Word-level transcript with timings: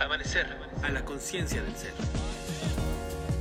Amanecer 0.00 0.46
a 0.82 0.88
la 0.88 1.04
conciencia 1.04 1.62
del 1.62 1.76
ser. 1.76 1.92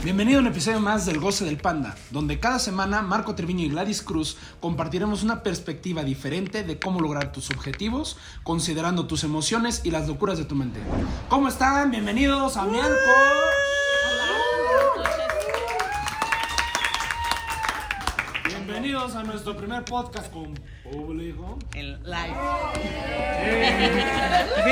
Bienvenido 0.03 0.39
a 0.39 0.41
un 0.41 0.47
episodio 0.47 0.79
más 0.79 1.05
del 1.05 1.19
Goce 1.19 1.43
del 1.43 1.57
Panda, 1.57 1.95
donde 2.09 2.39
cada 2.39 2.57
semana 2.57 3.01
Marco 3.01 3.35
Treviño 3.35 3.65
y 3.65 3.69
Gladys 3.69 4.01
Cruz 4.01 4.37
compartiremos 4.61 5.23
una 5.23 5.43
perspectiva 5.43 6.03
diferente 6.03 6.63
de 6.63 6.79
cómo 6.79 7.01
lograr 7.01 7.33
tus 7.33 7.49
objetivos, 7.49 8.15
considerando 8.43 9.07
tus 9.07 9.25
emociones 9.25 9.81
y 9.83 9.91
las 9.91 10.07
locuras 10.07 10.37
de 10.37 10.45
tu 10.45 10.55
mente. 10.55 10.79
¿Cómo 11.27 11.49
están? 11.49 11.91
Bienvenidos 11.91 12.55
a 12.55 12.63
Mialco. 12.63 13.48
Bienvenidos 18.99 19.15
a 19.15 19.31
nuestro 19.31 19.55
primer 19.55 19.85
podcast 19.85 20.29
con 20.29 20.53
público. 20.83 21.57
En 21.73 22.03
live. 22.03 22.35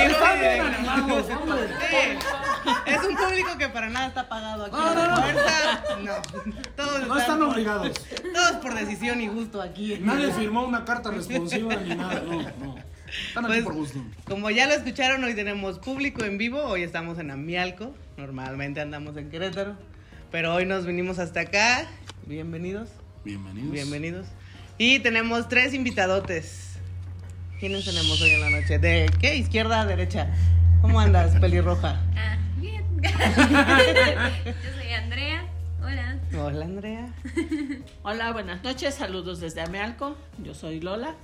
Están 0.05 0.39
bien 0.41 0.61
animados, 0.61 1.25
hombre. 1.29 1.59
Es 2.87 3.03
un 3.05 3.15
público 3.15 3.57
que 3.57 3.69
para 3.69 3.89
nada 3.89 4.07
está 4.07 4.27
pagado 4.27 4.65
aquí. 4.65 4.75
No, 4.75 4.93
no, 4.93 5.07
no. 5.07 5.15
No. 6.03 6.13
Todos 6.75 7.07
No 7.07 7.17
están 7.17 7.41
obligados. 7.41 7.93
Todos 8.33 8.51
por 8.57 8.75
decisión 8.75 9.21
y 9.21 9.29
gusto 9.29 9.61
aquí. 9.61 9.97
Nadie 10.01 10.33
firmó 10.33 10.65
una 10.65 10.83
carta 10.83 11.09
responsiva 11.09 11.75
ni 11.77 11.95
nada. 11.95 12.19
No, 12.19 12.41
no. 12.41 12.75
Están 13.29 13.45
aquí 13.45 13.53
Pues, 13.53 13.63
por 13.63 13.73
gusto. 13.75 13.99
como 14.27 14.49
ya 14.49 14.67
lo 14.67 14.73
escucharon, 14.73 15.23
hoy 15.23 15.35
tenemos 15.35 15.79
público 15.79 16.25
en 16.25 16.37
vivo. 16.37 16.61
Hoy 16.63 16.83
estamos 16.83 17.17
en 17.19 17.31
Amialco. 17.31 17.95
Normalmente 18.17 18.81
andamos 18.81 19.15
en 19.15 19.29
Querétaro. 19.29 19.77
Pero 20.31 20.53
hoy 20.53 20.65
nos 20.65 20.85
vinimos 20.85 21.17
hasta 21.17 21.39
acá. 21.39 21.85
Bienvenidos. 22.25 22.89
Bienvenidos. 23.23 23.71
Bienvenidos. 23.71 24.27
Y 24.77 24.99
tenemos 24.99 25.49
tres 25.49 25.73
invitadotes. 25.73 26.77
¿Quiénes 27.59 27.85
tenemos 27.85 28.21
hoy 28.21 28.31
en 28.31 28.41
la 28.41 28.49
noche? 28.49 28.79
¿De 28.79 29.11
qué? 29.19 29.35
¿Izquierda, 29.35 29.85
derecha? 29.85 30.31
¿Cómo 30.81 30.99
andas, 30.99 31.35
pelirroja? 31.41 32.01
Ah, 32.15 32.37
bien. 32.57 32.85
Yo 33.01 34.71
soy 34.79 34.93
Andrea. 34.93 35.45
Hola. 35.81 36.19
Hola, 36.37 36.65
Andrea. 36.65 37.13
Hola, 38.03 38.31
buenas 38.33 38.63
noches, 38.63 38.95
saludos 38.95 39.39
desde 39.39 39.61
Amealco, 39.61 40.17
yo 40.43 40.53
soy 40.53 40.81
Lola. 40.81 41.15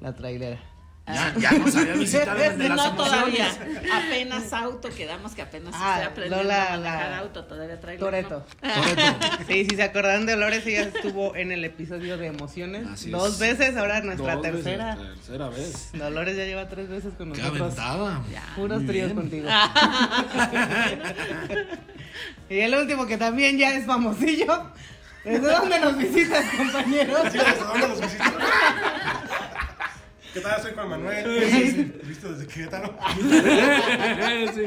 La 0.00 0.14
trailera. 0.14 0.58
Ya, 1.06 1.32
ya 1.38 1.52
nos 1.52 1.76
había 1.76 1.92
visitado 1.94 2.42
el 2.42 2.58
de 2.58 2.68
las 2.68 2.76
no 2.78 2.96
todavía, 2.96 3.46
emociones. 3.46 3.92
apenas 3.92 4.52
auto, 4.52 4.88
quedamos 4.88 5.34
que 5.36 5.42
apenas 5.42 5.72
Ah, 5.76 5.98
estoy 6.00 6.06
aprendiendo 6.10 6.42
Lola, 6.42 6.66
a 6.66 6.70
manejar 6.78 7.10
la- 7.10 7.18
auto, 7.18 7.44
todavía 7.44 7.80
traigo. 7.80 8.04
Toreto. 8.04 8.44
Toretto. 8.60 9.44
Sí, 9.46 9.66
si 9.70 9.76
se 9.76 9.82
acordarán 9.84 10.26
de 10.26 10.32
Dolores, 10.32 10.66
ella 10.66 10.82
estuvo 10.82 11.36
en 11.36 11.52
el 11.52 11.64
episodio 11.64 12.18
de 12.18 12.26
emociones 12.26 12.88
Así 12.88 13.10
dos 13.10 13.34
es. 13.34 13.38
veces, 13.38 13.76
ahora 13.76 14.00
nuestra 14.00 14.34
Dos 14.34 14.42
veces, 14.42 14.64
tercera. 14.64 14.96
tercera 14.96 15.48
vez. 15.48 15.90
Dolores 15.92 16.36
ya 16.36 16.44
lleva 16.44 16.68
tres 16.68 16.88
veces 16.88 17.14
con 17.16 17.32
Qué 17.32 17.38
nosotros. 17.40 17.78
aventada. 17.78 18.22
Puros 18.56 18.84
tríos 18.86 19.12
contigo. 19.12 19.48
y 22.50 22.58
el 22.60 22.74
último 22.74 23.06
que 23.06 23.16
también 23.16 23.58
ya 23.58 23.74
es 23.74 23.86
famosillo. 23.86 24.70
¿Desde 25.24 25.52
dónde 25.52 25.80
nos 25.80 25.98
visitas, 25.98 26.44
compañeros? 26.56 27.20
Sí, 27.32 27.38
¿hasta 27.38 27.64
dónde 27.64 27.88
los 27.88 28.00
visitas? 28.00 28.32
¿Qué 30.36 30.42
tal? 30.42 30.60
Soy 30.60 30.72
Juan 30.74 30.90
Manuel, 30.90 31.98
visto 32.04 32.30
desde 32.30 32.46
Querétaro. 32.46 32.94
Sí. 34.54 34.64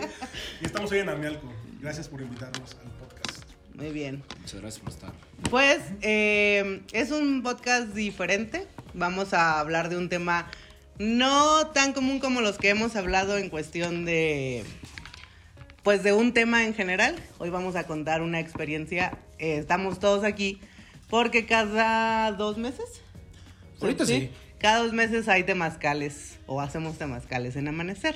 Y 0.61 0.65
estamos 0.65 0.91
hoy 0.91 0.97
en 0.97 1.09
Amialco. 1.09 1.47
Gracias 1.79 2.07
por 2.07 2.19
invitarnos 2.21 2.75
al 2.83 2.89
podcast. 2.93 3.43
Muy 3.75 3.91
bien. 3.91 4.23
Muchas 4.39 4.61
gracias 4.61 4.79
por 4.79 4.91
estar. 4.91 5.11
Pues 5.51 5.79
eh, 6.01 6.81
es 6.91 7.11
un 7.11 7.43
podcast 7.43 7.89
diferente. 7.89 8.65
Vamos 8.95 9.35
a 9.35 9.59
hablar 9.59 9.89
de 9.89 9.97
un 9.97 10.09
tema 10.09 10.49
no 10.97 11.67
tan 11.67 11.93
común 11.93 12.19
como 12.19 12.41
los 12.41 12.57
que 12.57 12.69
hemos 12.69 12.95
hablado 12.95 13.37
en 13.37 13.49
cuestión 13.49 14.05
de, 14.05 14.63
pues 15.83 16.01
de 16.01 16.13
un 16.13 16.33
tema 16.33 16.65
en 16.65 16.73
general. 16.73 17.15
Hoy 17.37 17.51
vamos 17.51 17.75
a 17.75 17.85
contar 17.85 18.23
una 18.23 18.39
experiencia. 18.39 19.19
Eh, 19.37 19.57
estamos 19.59 19.99
todos 19.99 20.23
aquí 20.23 20.61
porque 21.11 21.45
cada 21.45 22.31
dos 22.31 22.57
meses. 22.57 23.03
Ahorita 23.79 24.07
sí. 24.07 24.31
Cada 24.59 24.79
dos 24.79 24.91
meses 24.91 25.29
hay 25.29 25.43
temazcales 25.43 26.37
o 26.45 26.59
hacemos 26.59 26.97
temazcales 26.97 27.55
en 27.55 27.69
amanecer. 27.69 28.15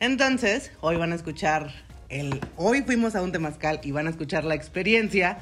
Entonces, 0.00 0.72
hoy 0.80 0.96
van 0.96 1.12
a 1.12 1.14
escuchar 1.14 1.70
el. 2.08 2.40
Hoy 2.56 2.82
fuimos 2.82 3.14
a 3.14 3.20
un 3.20 3.30
temazcal 3.30 3.80
y 3.82 3.90
van 3.92 4.06
a 4.06 4.10
escuchar 4.10 4.44
la 4.44 4.54
experiencia 4.54 5.38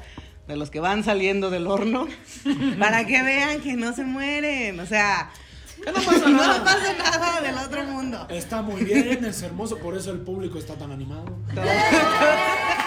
de 0.47 0.57
los 0.57 0.69
que 0.71 0.81
van 0.81 1.05
saliendo 1.05 1.49
del 1.49 1.67
horno 1.67 2.07
para 2.79 3.05
que 3.05 3.23
vean 3.23 3.61
que 3.61 3.73
no 3.77 3.93
se 3.93 4.03
mueren. 4.03 4.77
O 4.81 4.85
sea, 4.85 5.31
no 5.85 5.93
pasa 5.93 6.27
no 6.27 6.29
nada. 6.37 6.63
pasa 6.65 6.93
nada 6.97 7.41
del 7.41 7.57
otro 7.57 7.85
mundo. 7.85 8.27
Está 8.29 8.61
muy 8.61 8.83
bien, 8.83 9.23
es 9.23 9.41
hermoso, 9.41 9.77
por 9.77 9.95
eso 9.95 10.11
el 10.11 10.19
público 10.19 10.59
está 10.59 10.75
tan 10.75 10.91
animado. 10.91 11.25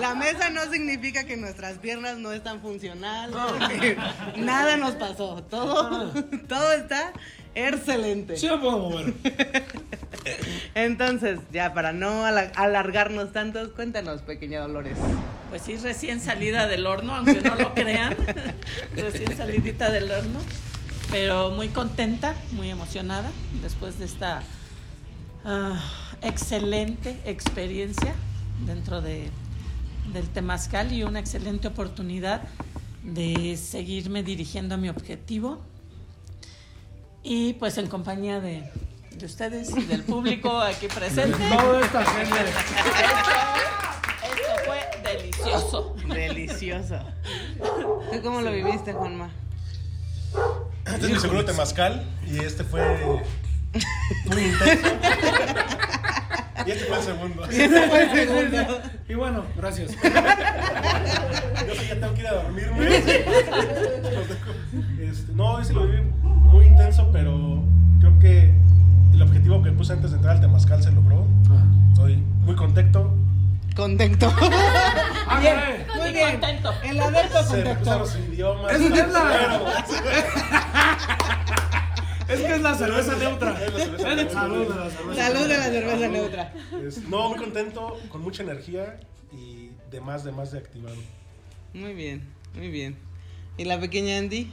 La 0.00 0.14
mesa 0.14 0.50
no 0.50 0.62
significa 0.70 1.24
que 1.24 1.36
nuestras 1.36 1.78
piernas 1.78 2.18
no 2.18 2.32
están 2.32 2.60
funcionales. 2.60 3.36
que 3.80 3.96
Nada 4.40 4.76
nos 4.76 4.94
pasó. 4.94 5.42
Todo, 5.44 6.10
todo 6.48 6.72
está 6.72 7.12
excelente. 7.54 8.36
Sí 8.36 8.48
puedo 8.60 8.78
mover. 8.78 9.14
Entonces, 10.74 11.38
ya 11.52 11.74
para 11.74 11.92
no 11.92 12.24
ala- 12.24 12.50
alargarnos 12.56 13.32
tanto, 13.32 13.72
cuéntanos, 13.74 14.22
pequeña 14.22 14.60
Dolores. 14.60 14.96
Pues 15.50 15.62
sí, 15.62 15.76
recién 15.76 16.20
salida 16.20 16.66
del 16.66 16.86
horno, 16.86 17.14
aunque 17.14 17.40
no 17.40 17.54
lo 17.54 17.74
crean, 17.74 18.16
recién 18.96 19.36
salidita 19.36 19.90
del 19.90 20.10
horno, 20.10 20.40
pero 21.10 21.50
muy 21.50 21.68
contenta, 21.68 22.34
muy 22.52 22.70
emocionada 22.70 23.30
después 23.62 23.98
de 24.00 24.06
esta 24.06 24.42
ah, 25.44 25.80
excelente 26.22 27.16
experiencia 27.24 28.14
dentro 28.66 29.00
de, 29.00 29.28
del 30.12 30.28
Temazcal 30.28 30.92
y 30.92 31.02
una 31.04 31.20
excelente 31.20 31.68
oportunidad 31.68 32.42
de 33.02 33.56
seguirme 33.56 34.22
dirigiendo 34.22 34.74
a 34.74 34.78
mi 34.78 34.88
objetivo 34.88 35.60
y 37.22 37.54
pues 37.54 37.78
en 37.78 37.86
compañía 37.88 38.40
de, 38.40 38.70
de 39.16 39.26
ustedes 39.26 39.70
y 39.76 39.82
del 39.84 40.02
público 40.02 40.60
aquí 40.60 40.88
presente. 40.88 41.38
Toda 41.48 41.80
esta 41.80 42.04
gente. 42.04 42.50
Esto 44.22 44.64
fue 44.64 45.12
delicioso. 45.12 45.96
Delicioso. 46.06 46.98
¿Tú 48.12 48.22
cómo 48.22 48.40
lo 48.40 48.52
viviste, 48.52 48.92
Juanma? 48.92 49.30
Este 50.86 51.06
es 51.06 51.12
mi 51.12 51.20
segundo 51.20 51.44
temazcal 51.44 52.06
y 52.26 52.38
este 52.38 52.64
fue 52.64 52.82
muy 54.26 54.42
intenso. 54.42 54.88
Y 56.66 56.70
este 56.70 56.84
fue 56.86 56.96
el 56.98 57.02
segundo. 57.04 57.44
Ese 57.50 57.88
fue 57.88 58.02
el 58.02 58.10
segundo. 58.28 58.80
Y 59.08 59.14
bueno, 59.14 59.44
gracias. 59.56 59.92
Yo 61.66 61.74
sí 61.74 61.86
ya 61.88 61.94
tengo 62.00 62.14
que 62.14 62.20
ir 62.20 62.26
a 62.28 62.32
dormirme. 62.34 62.96
Este, 65.00 65.32
no, 65.34 65.60
ese 65.60 65.72
lo 65.72 65.86
viví 65.86 66.02
muy 66.22 66.66
intenso, 66.66 67.08
pero 67.12 67.62
creo 68.00 68.18
que 68.18 68.52
el 69.12 69.22
objetivo 69.22 69.62
que 69.62 69.70
puse 69.72 69.92
antes 69.92 70.10
de 70.10 70.16
entrar 70.16 70.34
al 70.36 70.40
temazcal 70.40 70.82
se 70.82 70.90
logró. 70.92 71.26
Estoy 71.92 72.16
muy 72.40 72.54
contento. 72.56 73.14
Contento. 73.76 74.32
Ah, 75.26 75.40
caray. 75.42 75.84
Muy 75.96 76.08
Y 76.10 76.12
bien. 76.12 76.30
contento. 76.32 76.72
El 76.84 77.00
adepto 77.00 77.42
Se 77.42 77.56
me 77.56 77.64
contento. 77.64 77.98
los 77.98 78.16
idiomas. 78.16 78.72
Es 78.72 78.80
es 82.28 82.40
que 82.40 82.54
es 82.54 82.60
la 82.60 82.74
cerveza 82.74 83.16
neutra. 83.16 83.56
Salud 83.58 84.68
de 84.68 84.74
la 84.76 84.90
cerveza 84.90 85.26
Salud 85.26 85.48
de 85.48 85.56
la 85.58 85.64
cerveza 85.64 85.98
Salud. 85.98 86.12
neutra. 86.12 86.52
No, 87.08 87.28
muy 87.30 87.38
contento, 87.38 88.00
con 88.08 88.22
mucha 88.22 88.42
energía 88.42 88.98
y 89.32 89.70
de 89.90 90.00
más, 90.00 90.24
de 90.24 90.32
más 90.32 90.52
de 90.52 90.58
activado. 90.58 90.96
Muy 91.72 91.94
bien, 91.94 92.22
muy 92.54 92.68
bien. 92.68 92.96
¿Y 93.56 93.64
la 93.64 93.78
pequeña 93.80 94.18
Andy? 94.18 94.52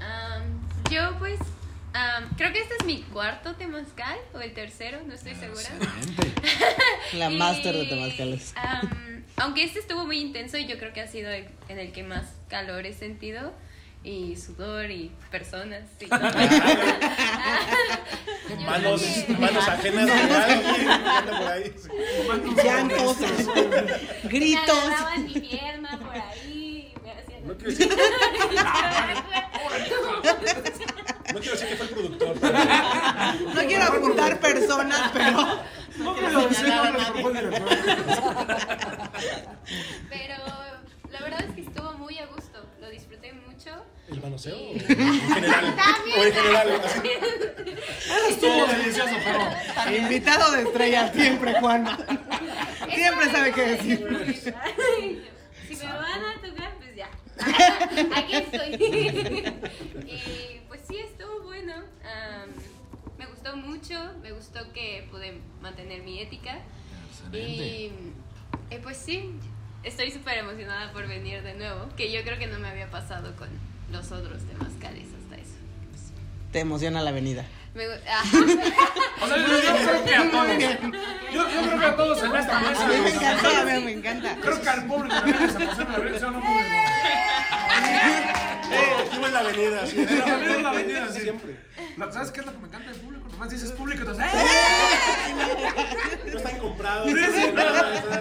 Am, 0.00 0.42
yo 0.90 1.18
pues 1.18 1.38
am, 1.92 2.28
creo 2.36 2.52
que 2.52 2.60
este 2.60 2.74
es 2.80 2.84
mi 2.86 3.02
cuarto 3.02 3.54
temazcal 3.56 4.18
o 4.34 4.40
el 4.40 4.52
tercero, 4.54 4.98
no 5.06 5.14
estoy 5.14 5.34
segura. 5.34 5.68
La 7.14 7.30
máster 7.30 7.74
de 7.74 7.84
temazcales. 7.86 8.52
am, 8.56 9.24
aunque 9.36 9.64
este 9.64 9.78
estuvo 9.80 10.06
muy 10.06 10.18
intenso 10.20 10.56
y 10.58 10.66
yo 10.66 10.78
creo 10.78 10.92
que 10.92 11.00
ha 11.00 11.08
sido 11.08 11.30
el- 11.30 11.48
en 11.68 11.78
el 11.78 11.92
que 11.92 12.02
más 12.02 12.26
calor 12.48 12.86
he 12.86 12.92
sentido 12.92 13.52
y 14.04 14.36
sudor 14.36 14.90
y 14.90 15.10
personas 15.30 15.82
y 16.00 16.06
todo. 16.06 16.20
Manos, 18.64 19.02
manos 19.38 19.68
ajenas 19.68 20.06
Me 20.06 20.14
gritos. 24.28 24.78
agarraban 24.78 25.24
mi 25.26 25.40
pierna 25.40 25.98
por 25.98 26.14
ahí 26.16 26.92
y 26.94 26.96
me 27.02 27.10
hacían 27.12 27.46
No 27.46 27.54
quiero 27.56 27.70
decir, 27.70 27.88
no 31.32 31.38
quiero 31.40 31.52
decir 31.52 31.68
que 31.68 31.76
fue 31.76 31.86
el 31.86 31.92
productor. 31.92 32.36
No 33.54 33.60
quiero 33.66 33.84
apuntar 33.84 34.40
personas, 34.40 35.10
pero 35.12 35.60
No 35.98 36.14
me 36.14 36.30
lo 36.30 36.40
enseñó, 36.48 36.84
me 36.84 36.92
lo 36.92 37.00
fue 37.00 37.32
director. 37.32 37.68
Pero 40.08 40.36
la 41.10 41.20
verdad 41.20 41.44
es 41.48 41.54
que 41.54 41.60
estuvo 41.62 41.92
muy 41.94 42.18
a 42.18 42.26
gusto, 42.26 42.64
lo 42.80 42.88
disfruté 42.90 43.32
mucho. 43.76 43.84
¿El 44.08 44.20
manoseo? 44.22 44.56
Y- 44.56 44.78
En 44.78 45.20
general. 45.20 45.76
O 46.18 46.24
en 46.24 46.32
general. 46.32 46.68
estuvo 48.30 48.66
delicioso, 48.66 49.14
pero. 49.24 49.96
Invitado 49.96 50.52
de 50.52 50.62
estrella 50.62 51.12
siempre, 51.12 51.54
Juan. 51.60 51.86
Siempre 52.94 53.30
sabe 53.30 53.52
qué 53.52 53.62
decir. 53.62 54.54
Si 55.68 55.76
me 55.76 55.92
van 55.92 56.24
a 56.24 56.40
tocar, 56.40 56.74
pues 56.78 56.96
ya. 56.96 57.10
Aquí 58.16 58.34
estoy. 58.34 58.74
Y 60.06 60.60
pues 60.68 60.80
sí, 60.88 60.96
estuvo 60.96 61.42
bueno. 61.42 61.74
Me 63.18 63.26
gustó 63.26 63.56
mucho. 63.56 63.94
Me 64.22 64.32
gustó 64.32 64.72
que 64.72 65.06
pude 65.10 65.38
mantener 65.60 66.02
mi 66.02 66.20
ética. 66.20 66.58
Y 67.32 67.90
eh, 68.70 68.80
pues 68.82 68.96
sí, 68.96 69.32
estoy 69.88 70.10
súper 70.12 70.38
emocionada 70.38 70.92
por 70.92 71.06
venir 71.08 71.42
de 71.42 71.54
nuevo. 71.54 71.88
Que 71.96 72.12
yo 72.12 72.22
creo 72.22 72.38
que 72.38 72.46
no 72.46 72.58
me 72.58 72.68
había 72.68 72.90
pasado 72.90 73.34
con 73.36 73.48
los 73.90 74.12
otros 74.12 74.42
temazcales 74.42 75.06
hasta 75.22 75.36
eso. 75.36 75.54
Te 76.52 76.60
emociona 76.60 77.02
la 77.02 77.10
avenida. 77.10 77.44
Me, 77.74 77.84
ah, 78.08 78.22
O 79.22 79.26
sea, 79.26 79.36
yo, 79.36 79.46
yo 79.46 79.76
creo 79.76 80.04
que 80.04 80.14
a 80.14 80.30
todos. 80.30 80.48
Yo, 81.28 81.46
yo 81.46 81.60
creo 81.60 81.78
que 81.78 81.86
a 81.86 81.96
todos 81.96 82.22
en 82.22 82.34
esta 82.36 82.60
mesa. 82.60 82.86
A 82.86 82.88
mí 82.88 82.96
me 83.02 83.10
encanta, 83.10 83.60
a 83.60 83.64
mí 83.64 83.84
me 83.84 83.92
encanta. 83.92 84.36
Creo 84.40 84.62
que 84.62 84.68
al 84.70 84.86
público 84.86 85.14
también 85.14 85.46
les 85.46 85.54
emociona 85.54 85.90
la 85.90 85.98
vida, 85.98 86.18
¿sí 86.18 86.24
o 86.24 86.30
no, 86.30 86.40
público? 86.40 86.68
Estuvo 89.04 89.26
en 89.26 89.32
la 89.32 89.40
avenida, 89.40 89.86
sí. 89.86 89.98
En 89.98 90.18
la 90.18 90.24
avenida, 90.24 90.54
en 90.56 90.62
la 90.62 90.70
avenida, 90.70 91.12
sí. 91.12 91.20
Siempre. 91.20 91.56
¿Sabes 92.10 92.30
qué 92.30 92.40
es 92.40 92.46
lo 92.46 92.52
que 92.52 92.58
me 92.58 92.68
encanta 92.68 92.90
del 92.90 93.00
público? 93.00 93.28
Nomás 93.28 93.50
dices 93.50 93.72
público, 93.72 94.00
entonces. 94.00 94.24
¡eh! 94.34 94.38
No 96.32 96.38
están 96.38 96.58
comprados. 96.58 97.06
No, 97.06 97.14
No, 97.14 97.20
no. 97.22 98.17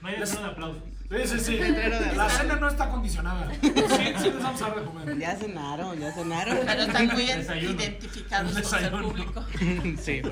No 0.00 0.08
hay 0.08 0.14
un 0.16 0.44
aplauso. 0.44 0.80
Sí, 1.10 1.16
sí, 1.24 1.40
sí. 1.40 1.52
Letrero 1.58 1.98
de 1.98 2.14
La 2.16 2.28
cena 2.28 2.56
no 2.56 2.68
está 2.68 2.88
condicionada. 2.90 3.50
Sí, 3.60 3.72
sí 3.74 4.24
les 4.30 4.42
vamos 4.42 4.60
a 4.62 4.68
dar 4.68 4.78
de 4.80 4.84
comer. 4.84 5.18
Ya 5.18 5.36
cenaron, 5.36 5.98
ya 5.98 6.12
cenaron. 6.12 6.58
Pero 6.66 6.82
están 6.82 7.06
muy 7.08 7.24
Desayuno. 7.24 7.80
identificados 7.82 8.52
con 8.52 8.62
ser 8.64 8.80
Desayuno. 8.80 9.08
público. 9.08 9.44
Sí. 10.02 10.22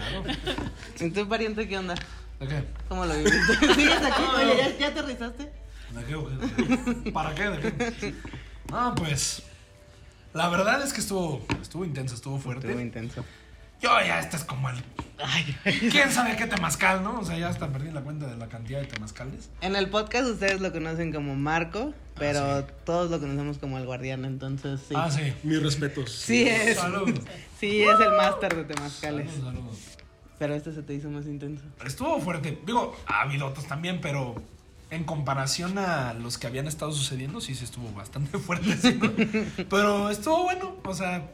¿Y 1.01 1.11
tu 1.11 1.29
pariente 1.29 1.67
qué 1.67 1.79
onda? 1.79 1.95
¿De 2.41 2.47
qué? 2.47 2.65
¿Cómo 2.89 3.07
lo 3.07 3.15
viviste? 3.17 3.39
¿Sigues 3.75 3.97
aquí? 4.03 4.23
Oye, 4.37 4.57
¿ya, 4.59 4.79
ya 4.79 4.87
aterrizaste? 4.89 5.45
¿De 5.45 6.05
qué? 6.05 7.11
¿Para 7.13 7.35
qué? 7.35 7.49
¿De 7.51 7.59
qué? 7.93 8.15
No, 8.71 8.95
pues. 8.95 9.43
La 10.35 10.51
verdad 10.51 10.83
es 10.85 10.93
que 10.93 11.01
estuvo, 11.01 11.45
estuvo 11.63 11.85
intenso, 11.87 12.15
estuvo 12.15 12.39
fuerte. 12.39 12.67
Estuvo 12.67 12.83
intenso. 12.83 13.25
Yo 13.81 13.91
ya 14.01 14.21
este 14.21 14.37
es 14.37 14.45
como 14.45 14.69
el. 14.71 14.77
¿Quién 15.91 16.11
sabe 16.13 16.37
qué 16.37 16.47
temazcal, 16.47 17.03
no? 17.03 17.21
O 17.21 17.25
sea, 17.25 17.39
ya 17.39 17.49
hasta 17.49 17.69
perdí 17.69 17.91
la 17.91 18.03
cuenta 18.03 18.27
de 18.27 18.37
la 18.37 18.49
cantidad 18.49 18.81
de 18.81 18.87
temazcales. 18.87 19.51
En 19.61 19.75
el 19.77 19.89
podcast 19.89 20.29
ustedes 20.29 20.61
lo 20.61 20.73
conocen 20.73 21.13
como 21.13 21.35
Marco, 21.35 21.95
pero 22.17 22.41
Ah, 22.41 22.65
sí. 22.67 22.73
todos 22.85 23.11
lo 23.11 23.19
conocemos 23.21 23.59
como 23.59 23.79
el 23.79 23.87
guardián, 23.87 24.25
entonces 24.25 24.81
sí. 24.89 24.95
Ah, 24.97 25.11
sí. 25.11 25.33
Mis 25.43 25.63
respetos. 25.63 26.13
Sí 26.13 26.47
es. 26.49 26.79
Salud. 26.79 27.19
Sí 27.59 27.81
es 27.83 27.99
el 28.01 28.11
máster 28.19 28.55
de 28.55 28.65
temazcales. 28.65 29.31
Salud, 29.31 29.45
salud. 29.47 29.77
Pero 30.39 30.55
este 30.55 30.73
se 30.75 30.83
te 30.83 30.93
hizo 30.93 31.09
más 31.09 31.25
intenso. 31.25 31.65
Estuvo 31.87 32.21
fuerte. 32.21 32.59
Digo, 32.67 32.95
ha 33.07 33.23
habido 33.23 33.47
otros 33.47 33.67
también, 33.67 34.03
pero 34.03 34.35
en 34.91 35.05
comparación 35.05 35.79
a 35.79 36.13
los 36.13 36.37
que 36.37 36.47
habían 36.49 36.67
estado 36.69 36.93
sucediendo, 36.93 37.41
sí, 37.41 37.55
sí 37.55 37.65
estuvo 37.65 37.91
bastante 37.95 38.37
fuerte. 38.39 38.77
¿sí, 38.77 38.99
no? 39.01 39.11
Pero 39.71 40.11
estuvo 40.11 40.43
bueno. 40.43 40.77
O 40.85 40.93
sea, 40.93 41.27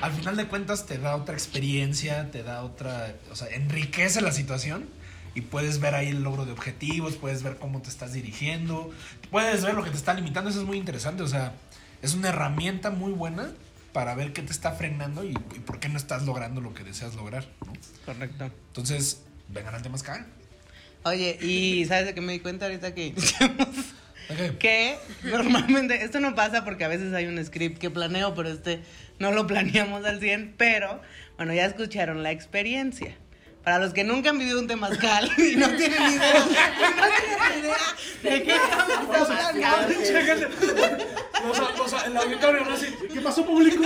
al 0.00 0.12
final 0.12 0.36
de 0.36 0.46
cuentas 0.46 0.86
te 0.86 0.98
da 0.98 1.16
otra 1.16 1.34
experiencia, 1.34 2.30
te 2.30 2.42
da 2.42 2.62
otra. 2.62 3.14
O 3.30 3.36
sea, 3.36 3.48
enriquece 3.48 4.20
la 4.20 4.32
situación. 4.32 4.88
Y 5.36 5.40
puedes 5.40 5.80
ver 5.80 5.96
ahí 5.96 6.10
el 6.10 6.22
logro 6.22 6.44
de 6.44 6.52
objetivos, 6.52 7.16
puedes 7.16 7.42
ver 7.42 7.56
cómo 7.56 7.82
te 7.82 7.88
estás 7.88 8.12
dirigiendo, 8.12 8.92
puedes 9.32 9.64
ver 9.64 9.74
lo 9.74 9.82
que 9.82 9.90
te 9.90 9.96
está 9.96 10.14
limitando, 10.14 10.48
eso 10.48 10.60
es 10.60 10.64
muy 10.64 10.76
interesante, 10.76 11.24
o 11.24 11.26
sea, 11.26 11.54
es 12.02 12.14
una 12.14 12.28
herramienta 12.28 12.90
muy 12.90 13.10
buena 13.10 13.50
para 13.92 14.14
ver 14.14 14.32
qué 14.32 14.42
te 14.42 14.52
está 14.52 14.70
frenando 14.70 15.24
y, 15.24 15.30
y 15.30 15.58
por 15.58 15.80
qué 15.80 15.88
no 15.88 15.96
estás 15.96 16.22
logrando 16.22 16.60
lo 16.60 16.72
que 16.72 16.84
deseas 16.84 17.16
lograr, 17.16 17.44
¿no? 17.66 17.72
Correcto. 18.06 18.44
Entonces, 18.68 19.22
vengan 19.48 19.74
al 19.74 19.82
temazcal. 19.82 20.24
Oye, 21.04 21.36
y 21.42 21.84
¿sabes 21.84 22.06
de 22.06 22.14
qué 22.14 22.20
me 22.20 22.32
di 22.32 22.40
cuenta 22.40 22.66
ahorita 22.66 22.94
que 22.94 23.14
Que 24.58 24.96
normalmente 25.22 26.02
esto 26.02 26.20
no 26.20 26.34
pasa 26.34 26.64
porque 26.64 26.84
a 26.84 26.88
veces 26.88 27.12
hay 27.12 27.26
un 27.26 27.42
script 27.44 27.78
que 27.78 27.90
planeo, 27.90 28.34
pero 28.34 28.48
este 28.48 28.80
no 29.18 29.32
lo 29.32 29.46
planeamos 29.46 30.04
al 30.04 30.20
100, 30.20 30.54
pero 30.56 31.00
bueno, 31.36 31.52
ya 31.52 31.66
escucharon 31.66 32.22
la 32.22 32.30
experiencia. 32.30 33.16
Para 33.64 33.78
los 33.78 33.94
que 33.94 34.04
nunca 34.04 34.28
han 34.30 34.38
vivido 34.38 34.60
un 34.60 34.66
temazcal 34.66 35.30
y 35.38 35.56
no 35.56 35.68
tienen 35.74 36.02
idea, 36.12 36.34
no 36.38 36.46
tienen 36.46 37.58
idea 37.60 37.76
de 38.22 38.42
qué 38.42 38.54
estamos 38.56 39.30
hablando. 39.30 39.88
Los, 41.46 41.58
los, 41.92 42.04
el 42.06 42.16
auditorio 42.16 42.64
no 42.64 42.74
así. 42.74 42.86
¿Qué 43.12 43.20
pasó, 43.20 43.44
público? 43.44 43.82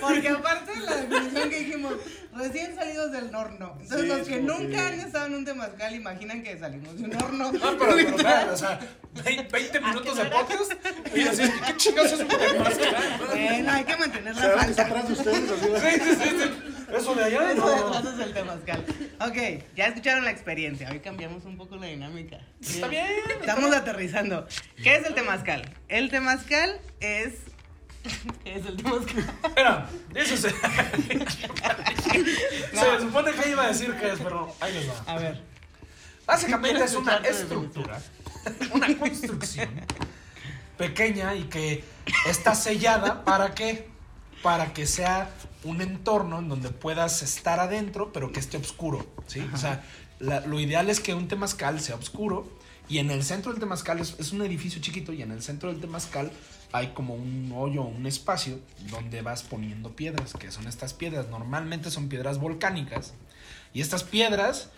Porque 0.00 0.28
aparte 0.28 0.72
la 0.80 0.96
definición 0.96 1.50
que 1.50 1.58
dijimos, 1.60 1.94
recién 2.34 2.74
salidos 2.74 3.10
del 3.12 3.34
horno. 3.34 3.76
Entonces 3.80 4.00
Sí, 4.00 4.06
los 4.06 4.28
que 4.28 4.40
nunca 4.42 4.68
que- 4.68 4.78
han 4.78 5.00
estado 5.00 5.26
en 5.26 5.34
un 5.36 5.44
temazcal 5.46 5.94
imaginan 5.94 6.42
que 6.42 6.58
salimos 6.58 6.96
de 6.98 7.04
un 7.04 7.14
horno. 7.22 7.52
No, 7.52 7.60
pero, 7.60 7.78
pero, 7.78 7.98
espera, 7.98 8.48
o 8.52 8.56
sea, 8.56 8.80
vein- 9.24 9.48
20 9.50 9.80
minutos 9.80 10.16
de 10.16 10.24
podcast 10.26 10.72
y 11.14 11.22
así, 11.22 11.42
¿qué 11.66 11.76
chingados 11.76 12.12
es 12.12 12.20
un 12.20 12.28
temazcal? 12.28 13.18
Bueno, 13.30 13.72
hay 13.72 13.84
que 13.84 13.96
mantener 13.96 14.34
la 14.36 14.42
¿Sabes 14.42 14.64
que 14.64 14.70
está 14.72 14.86
falta. 14.86 15.00
atrás 15.00 15.06
de 15.08 15.12
ustedes? 15.14 15.50
Así, 15.50 15.98
Sí, 15.98 16.04
sí, 16.04 16.16
sí, 16.22 16.36
sí. 16.42 16.73
Eso 16.96 17.14
de 17.14 17.24
allá, 17.24 17.52
Eso 17.52 17.68
de 17.68 17.80
no. 17.80 17.88
atrás 17.88 18.14
es 18.14 18.20
el 18.20 18.32
temazcal. 18.32 18.84
Ok, 19.20 19.36
ya 19.74 19.86
escucharon 19.86 20.24
la 20.24 20.30
experiencia. 20.30 20.88
Hoy 20.90 21.00
cambiamos 21.00 21.44
un 21.44 21.56
poco 21.56 21.76
la 21.76 21.86
dinámica. 21.86 22.38
Está 22.60 22.88
bien. 22.88 23.06
Estamos 23.40 23.74
aterrizando. 23.74 24.46
¿Qué 24.82 24.96
es 24.96 25.06
el 25.06 25.14
temazcal? 25.14 25.68
El 25.88 26.10
temazcal 26.10 26.80
es. 27.00 27.34
¿Qué 28.44 28.56
es 28.56 28.66
el 28.66 28.76
temazcal? 28.76 29.24
Espera, 29.44 29.88
eso 30.14 30.36
se. 30.36 30.50
Se 32.74 33.00
supone 33.00 33.32
que 33.32 33.48
iba 33.50 33.64
a 33.64 33.68
decir 33.68 33.94
que 33.94 34.12
es, 34.12 34.18
pero 34.18 34.54
ahí 34.60 34.72
les 34.74 34.88
va. 34.88 34.94
A 35.06 35.18
ver. 35.18 35.40
Básicamente 36.26 36.84
es 36.84 36.94
una 36.94 37.16
estructura, 37.16 38.00
una 38.72 38.96
construcción 38.96 39.68
pequeña 40.78 41.34
y 41.34 41.44
que 41.44 41.84
está 42.26 42.54
sellada 42.54 43.24
para 43.24 43.54
qué? 43.54 43.88
Para 44.42 44.72
que 44.72 44.86
sea 44.86 45.30
un 45.64 45.80
entorno 45.80 46.38
en 46.38 46.48
donde 46.48 46.70
puedas 46.70 47.22
estar 47.22 47.58
adentro, 47.60 48.12
pero 48.12 48.32
que 48.32 48.40
esté 48.40 48.56
oscuro, 48.56 49.06
¿sí? 49.26 49.40
O 49.52 49.56
sea, 49.56 49.82
la- 50.20 50.40
lo 50.40 50.60
ideal 50.60 50.90
es 50.90 51.00
que 51.00 51.14
un 51.14 51.26
temazcal 51.28 51.80
sea 51.80 51.96
oscuro 51.96 52.46
y 52.88 52.98
en 52.98 53.10
el 53.10 53.24
centro 53.24 53.50
del 53.50 53.60
temazcal 53.60 53.98
es, 53.98 54.14
es 54.18 54.32
un 54.32 54.42
edificio 54.42 54.80
chiquito 54.80 55.12
y 55.12 55.22
en 55.22 55.30
el 55.32 55.42
centro 55.42 55.70
del 55.72 55.80
temazcal 55.80 56.30
hay 56.72 56.88
como 56.88 57.14
un 57.14 57.52
hoyo, 57.56 57.82
un 57.82 58.06
espacio 58.06 58.58
donde 58.90 59.22
vas 59.22 59.42
poniendo 59.42 59.94
piedras, 59.96 60.32
que 60.34 60.50
son 60.50 60.66
estas 60.66 60.92
piedras. 60.92 61.28
Normalmente 61.28 61.90
son 61.90 62.08
piedras 62.08 62.38
volcánicas 62.38 63.14
y 63.72 63.80
estas 63.80 64.02
piedras 64.04 64.70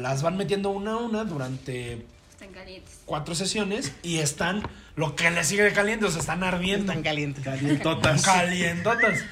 las 0.00 0.22
van 0.22 0.36
metiendo 0.36 0.70
una 0.70 0.92
a 0.94 0.96
una 0.96 1.24
durante 1.24 2.04
están 2.36 2.52
calientes. 2.52 3.00
cuatro 3.06 3.34
sesiones 3.34 3.92
y 4.02 4.18
están 4.18 4.62
lo 4.94 5.16
que 5.16 5.30
le 5.30 5.42
sigue 5.42 5.62
de 5.62 5.72
caliente, 5.72 6.04
o 6.04 6.10
sea, 6.10 6.20
están 6.20 6.44
ardiendo. 6.44 6.92
Están 6.92 7.02
calientes. 7.02 7.42
Calientotas. 7.42 8.22
Calientotas. 8.22 9.24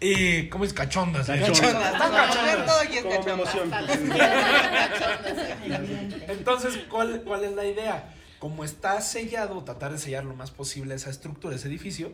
Y, 0.00 0.48
¿cómo 0.48 0.64
es? 0.64 0.72
Cachondas. 0.72 1.28
Cachondas. 1.28 1.60
Cachondas. 1.60 1.92
Están 1.92 2.12
cachondas. 2.12 2.72
Como 3.02 3.28
emoción. 3.28 3.72
Entonces, 6.28 6.78
¿cuál, 6.88 7.22
¿cuál 7.22 7.44
es 7.44 7.52
la 7.52 7.66
idea? 7.66 8.12
Como 8.40 8.64
está 8.64 9.00
sellado, 9.00 9.62
tratar 9.62 9.92
de 9.92 9.98
sellar 9.98 10.24
lo 10.24 10.34
más 10.34 10.50
posible 10.50 10.96
esa 10.96 11.10
estructura, 11.10 11.54
ese 11.54 11.68
edificio, 11.68 12.12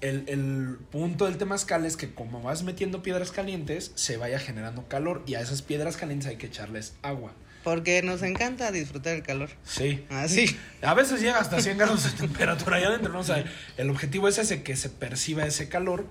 el, 0.00 0.24
el 0.26 0.78
punto 0.90 1.26
del 1.26 1.38
temazcal 1.38 1.86
es 1.86 1.96
que 1.96 2.12
como 2.12 2.42
vas 2.42 2.64
metiendo 2.64 3.00
piedras 3.02 3.30
calientes, 3.30 3.92
se 3.94 4.16
vaya 4.16 4.40
generando 4.40 4.88
calor 4.88 5.22
y 5.24 5.36
a 5.36 5.40
esas 5.40 5.62
piedras 5.62 5.96
calientes 5.96 6.28
hay 6.28 6.36
que 6.36 6.46
echarles 6.46 6.94
agua. 7.02 7.32
Porque 7.64 8.02
nos 8.02 8.22
encanta 8.22 8.70
disfrutar 8.70 9.14
el 9.16 9.22
calor. 9.22 9.48
Sí. 9.64 10.04
Así. 10.10 10.56
A 10.82 10.92
veces 10.94 11.20
llega 11.20 11.38
hasta 11.38 11.60
100 11.60 11.78
grados 11.78 12.04
de 12.04 12.10
temperatura 12.26 12.76
allá 12.76 12.88
adentro, 12.88 13.12
¿no? 13.12 13.20
O 13.20 13.24
sea, 13.24 13.42
el 13.78 13.90
objetivo 13.90 14.28
es 14.28 14.38
ese, 14.38 14.62
que 14.62 14.76
se 14.76 14.90
perciba 14.90 15.46
ese 15.46 15.68
calor 15.70 16.06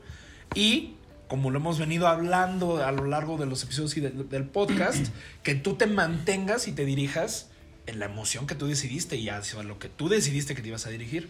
y, 0.56 0.96
como 1.28 1.52
lo 1.52 1.60
hemos 1.60 1.78
venido 1.80 2.08
hablando 2.08 2.84
a 2.84 2.92
lo 2.92 3.06
largo 3.06 3.38
de 3.38 3.46
los 3.46 3.64
episodios 3.64 3.96
y 3.98 4.02
de- 4.02 4.10
del 4.10 4.46
podcast, 4.46 5.08
que 5.44 5.54
tú 5.56 5.76
te 5.76 5.86
mantengas 5.88 6.68
y 6.68 6.72
te 6.72 6.86
dirijas 6.86 7.48
en 7.86 8.00
la 8.00 8.06
emoción 8.06 8.48
que 8.48 8.56
tú 8.56 8.66
decidiste 8.68 9.16
y 9.18 9.30
hacia 9.30 9.62
lo 9.62 9.78
que 9.78 9.90
tú 9.90 10.10
decidiste 10.10 10.56
que 10.56 10.62
te 10.64 10.70
ibas 10.70 10.86
a 10.88 10.90
dirigir. 10.90 11.30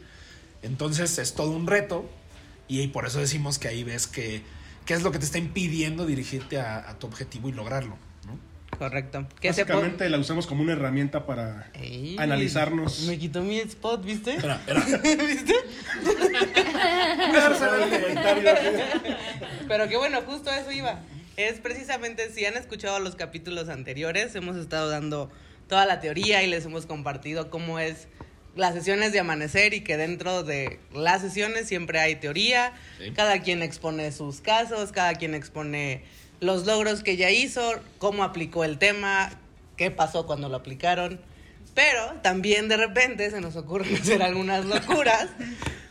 Entonces 0.61 1.17
es 1.19 1.33
todo 1.33 1.51
un 1.51 1.67
reto 1.67 2.09
y, 2.69 2.87
por 2.87 3.05
eso 3.05 3.19
decimos 3.19 3.59
que 3.59 3.67
ahí 3.67 3.83
ves 3.83 4.07
que 4.07 4.41
qué 4.85 4.93
es 4.93 5.01
lo 5.03 5.11
que 5.11 5.19
te 5.19 5.25
está 5.25 5.37
impidiendo 5.37 6.05
dirigirte 6.05 6.59
a, 6.59 6.89
a 6.89 6.97
tu 6.99 7.07
objetivo 7.07 7.49
y 7.49 7.51
lograrlo. 7.53 7.97
Correcto. 8.77 9.27
Básicamente 9.43 10.09
la 10.09 10.17
usamos 10.17 10.47
como 10.47 10.61
una 10.63 10.73
herramienta 10.73 11.25
para 11.25 11.69
Ey, 11.73 12.15
analizarnos. 12.19 13.01
Me 13.01 13.17
quitó 13.17 13.41
mi 13.41 13.59
spot, 13.59 14.03
¿viste? 14.03 14.37
¿Viste? 15.27 15.53
Pero 19.67 19.87
qué 19.87 19.97
bueno, 19.97 20.21
justo 20.25 20.49
a 20.49 20.59
eso 20.59 20.71
iba. 20.71 20.99
Es 21.37 21.59
precisamente, 21.59 22.29
si 22.31 22.45
han 22.45 22.55
escuchado 22.57 22.99
los 22.99 23.15
capítulos 23.15 23.69
anteriores, 23.69 24.35
hemos 24.35 24.55
estado 24.57 24.89
dando 24.89 25.31
toda 25.67 25.85
la 25.85 25.99
teoría 25.99 26.43
y 26.43 26.47
les 26.47 26.65
hemos 26.65 26.85
compartido 26.85 27.49
cómo 27.49 27.79
es 27.79 28.07
las 28.55 28.75
sesiones 28.75 29.13
de 29.13 29.19
amanecer 29.19 29.73
y 29.73 29.81
que 29.81 29.97
dentro 29.97 30.43
de 30.43 30.79
las 30.93 31.21
sesiones 31.21 31.67
siempre 31.67 31.99
hay 31.99 32.17
teoría, 32.17 32.73
Sí. 32.99 33.11
cada 33.11 33.41
quien 33.41 33.63
expone 33.63 34.11
sus 34.11 34.41
casos, 34.41 34.91
cada 34.91 35.15
quien 35.15 35.33
expone 35.33 36.03
los 36.39 36.65
logros 36.65 37.03
que 37.03 37.15
ya 37.17 37.31
hizo, 37.31 37.73
cómo 37.99 38.23
aplicó 38.23 38.63
el 38.63 38.77
tema, 38.77 39.31
qué 39.77 39.91
pasó 39.91 40.25
cuando 40.25 40.49
lo 40.49 40.57
aplicaron. 40.57 41.19
Pero 41.73 42.13
también 42.21 42.67
de 42.69 42.77
repente 42.77 43.29
se 43.31 43.41
nos 43.41 43.55
ocurren 43.55 43.95
hacer 44.01 44.21
algunas 44.21 44.65
locuras 44.65 45.29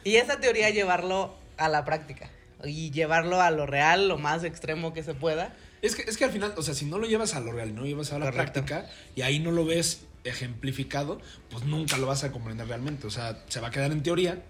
y 0.04 0.16
esa 0.16 0.38
teoría 0.40 0.70
llevarlo 0.70 1.34
a 1.56 1.68
la 1.68 1.84
práctica 1.84 2.30
y 2.64 2.90
llevarlo 2.92 3.40
a 3.40 3.50
lo 3.50 3.66
real, 3.66 4.06
lo 4.08 4.18
más 4.18 4.44
extremo 4.44 4.92
que 4.92 5.02
se 5.02 5.14
pueda. 5.14 5.54
Es 5.80 5.96
que, 5.96 6.02
es 6.02 6.16
que 6.16 6.24
al 6.24 6.30
final, 6.30 6.54
o 6.56 6.62
sea, 6.62 6.74
si 6.74 6.84
no 6.84 6.98
lo 6.98 7.08
llevas 7.08 7.34
a 7.34 7.40
lo 7.40 7.50
real, 7.50 7.74
no 7.74 7.80
lo 7.80 7.86
llevas 7.88 8.12
a 8.12 8.18
la 8.20 8.26
Correcto. 8.26 8.52
práctica 8.64 8.86
y 9.16 9.22
ahí 9.22 9.40
no 9.40 9.50
lo 9.50 9.64
ves 9.64 10.02
ejemplificado, 10.22 11.20
pues 11.50 11.64
nunca 11.64 11.96
lo 11.98 12.06
vas 12.06 12.22
a 12.22 12.30
comprender 12.30 12.68
realmente. 12.68 13.06
O 13.08 13.10
sea, 13.10 13.42
se 13.48 13.58
va 13.60 13.68
a 13.68 13.70
quedar 13.72 13.90
en 13.90 14.02
teoría 14.04 14.40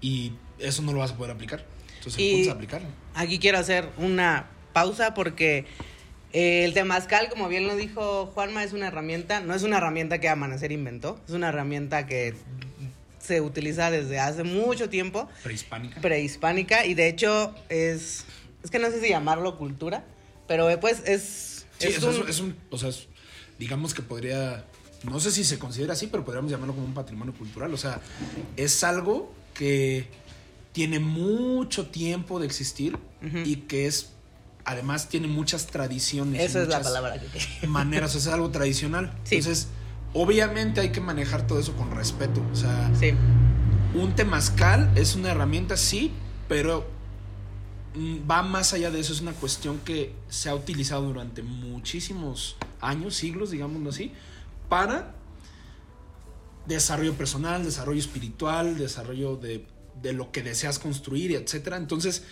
y 0.00 0.32
eso 0.60 0.82
no 0.82 0.92
lo 0.92 1.00
vas 1.00 1.10
a 1.12 1.16
poder 1.16 1.32
aplicar. 1.34 1.64
Entonces, 1.96 2.18
el 2.20 2.24
Y- 2.24 2.30
punto 2.34 2.50
es 2.50 2.54
aplicarlo. 2.54 2.88
Aquí 3.14 3.40
quiero 3.40 3.58
hacer 3.58 3.88
una 3.98 4.46
pausa 4.82 5.14
porque 5.14 5.64
eh, 6.32 6.64
el 6.64 6.72
temazcal, 6.74 7.28
como 7.30 7.48
bien 7.48 7.66
lo 7.66 7.74
dijo 7.76 8.26
Juanma, 8.26 8.62
es 8.62 8.72
una 8.72 8.86
herramienta, 8.88 9.40
no 9.40 9.54
es 9.54 9.62
una 9.62 9.78
herramienta 9.78 10.18
que 10.20 10.28
Amanecer 10.28 10.70
inventó, 10.72 11.18
es 11.26 11.34
una 11.34 11.48
herramienta 11.48 12.06
que 12.06 12.34
se 13.20 13.40
utiliza 13.40 13.90
desde 13.90 14.18
hace 14.20 14.44
mucho 14.44 14.88
tiempo, 14.88 15.28
Prehispánica. 15.42 16.00
prehispánica, 16.00 16.86
y 16.86 16.94
de 16.94 17.08
hecho 17.08 17.54
es, 17.68 18.24
es 18.62 18.70
que 18.70 18.78
no 18.78 18.90
sé 18.90 19.00
si 19.00 19.08
llamarlo 19.08 19.58
cultura, 19.58 20.04
pero 20.46 20.70
eh, 20.70 20.78
pues 20.78 21.02
es... 21.04 21.66
Sí, 21.78 21.88
es 21.88 21.98
o 22.02 22.12
sea, 22.12 22.22
un- 22.22 22.28
es, 22.28 22.40
un, 22.40 22.56
o 22.70 22.78
sea, 22.78 22.88
es- 22.90 23.06
digamos 23.58 23.92
que 23.92 24.02
podría, 24.02 24.64
no 25.02 25.18
sé 25.20 25.30
si 25.32 25.44
se 25.44 25.58
considera 25.58 25.92
así, 25.94 26.06
pero 26.06 26.24
podríamos 26.24 26.50
llamarlo 26.50 26.74
como 26.74 26.86
un 26.86 26.94
patrimonio 26.94 27.34
cultural. 27.34 27.74
O 27.74 27.76
sea, 27.76 28.00
es 28.56 28.82
algo 28.84 29.32
que 29.54 30.06
tiene 30.72 31.00
mucho 31.00 31.86
tiempo 31.88 32.38
de 32.38 32.46
existir 32.46 32.96
y 33.44 33.56
que 33.56 33.86
es, 33.86 34.12
además 34.68 35.08
tiene 35.08 35.28
muchas 35.28 35.66
tradiciones. 35.66 36.42
Esa 36.42 36.62
es 36.62 36.68
la 36.68 36.82
palabra 36.82 37.18
que 37.18 37.26
quería. 37.26 37.48
Maneras, 37.68 38.14
o 38.14 38.20
sea, 38.20 38.32
es 38.32 38.34
algo 38.34 38.50
tradicional. 38.50 39.14
Sí. 39.24 39.36
Entonces, 39.36 39.68
obviamente 40.12 40.80
hay 40.82 40.92
que 40.92 41.00
manejar 41.00 41.46
todo 41.46 41.58
eso 41.58 41.74
con 41.74 41.90
respeto. 41.90 42.42
O 42.52 42.56
sea, 42.56 42.90
Sí, 42.98 43.14
un 43.94 44.14
temazcal 44.14 44.90
es 44.94 45.14
una 45.14 45.30
herramienta, 45.30 45.78
sí, 45.78 46.12
pero 46.48 46.86
mm, 47.94 48.30
va 48.30 48.42
más 48.42 48.74
allá 48.74 48.90
de 48.90 49.00
eso. 49.00 49.14
Es 49.14 49.22
una 49.22 49.32
cuestión 49.32 49.78
que 49.78 50.14
se 50.28 50.50
ha 50.50 50.54
utilizado 50.54 51.02
durante 51.06 51.42
muchísimos 51.42 52.56
años, 52.82 53.16
siglos, 53.16 53.50
digámoslo 53.50 53.88
así, 53.88 54.12
para 54.68 55.14
desarrollo 56.66 57.14
personal, 57.14 57.64
desarrollo 57.64 58.00
espiritual, 58.00 58.76
desarrollo 58.76 59.36
de, 59.36 59.66
de 60.02 60.12
lo 60.12 60.30
que 60.30 60.42
deseas 60.42 60.78
construir, 60.78 61.32
etcétera. 61.32 61.78
Entonces, 61.78 62.24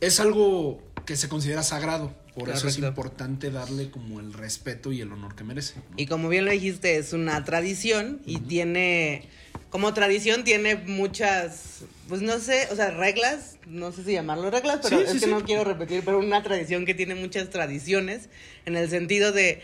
es 0.00 0.20
algo 0.20 0.82
que 1.06 1.16
se 1.16 1.28
considera 1.28 1.62
sagrado. 1.62 2.14
Por 2.34 2.48
eso 2.48 2.68
es 2.68 2.78
importante 2.78 3.50
darle 3.50 3.90
como 3.90 4.20
el 4.20 4.32
respeto 4.32 4.92
y 4.92 5.00
el 5.00 5.12
honor 5.12 5.34
que 5.34 5.44
merece. 5.44 5.74
¿no? 5.76 5.82
Y 5.96 6.06
como 6.06 6.28
bien 6.28 6.44
lo 6.44 6.52
dijiste, 6.52 6.96
es 6.96 7.12
una 7.12 7.44
tradición 7.44 8.20
y 8.24 8.38
tiene, 8.38 9.24
como 9.68 9.92
tradición 9.92 10.44
tiene 10.44 10.76
muchas, 10.76 11.80
pues 12.08 12.22
no 12.22 12.38
sé, 12.38 12.68
o 12.70 12.76
sea, 12.76 12.92
reglas, 12.92 13.58
no 13.66 13.92
sé 13.92 14.04
si 14.04 14.12
llamarlo 14.12 14.50
reglas, 14.50 14.78
pero 14.82 14.98
Sí, 14.98 15.04
es 15.04 15.10
sí, 15.12 15.18
que 15.18 15.24
sí. 15.26 15.30
no 15.30 15.44
quiero 15.44 15.64
repetir, 15.64 16.02
pero 16.04 16.18
una 16.20 16.42
tradición 16.42 16.86
que 16.86 16.94
tiene 16.94 17.14
muchas 17.16 17.50
tradiciones 17.50 18.28
en 18.64 18.76
el 18.76 18.88
sentido 18.88 19.32
de 19.32 19.60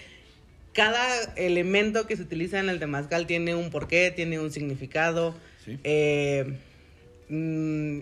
cada 0.75 1.07
elemento 1.37 2.07
que 2.07 2.16
se 2.16 2.23
utiliza 2.23 2.59
en 2.59 2.69
el 2.69 2.78
temazcal 2.78 3.26
tiene 3.26 3.55
un 3.55 3.71
porqué, 3.71 4.11
tiene 4.14 4.38
un 4.40 4.50
significado. 4.52 5.35
Sí. 5.64 5.78
Eh, 5.85 6.59
mm, 7.31 8.00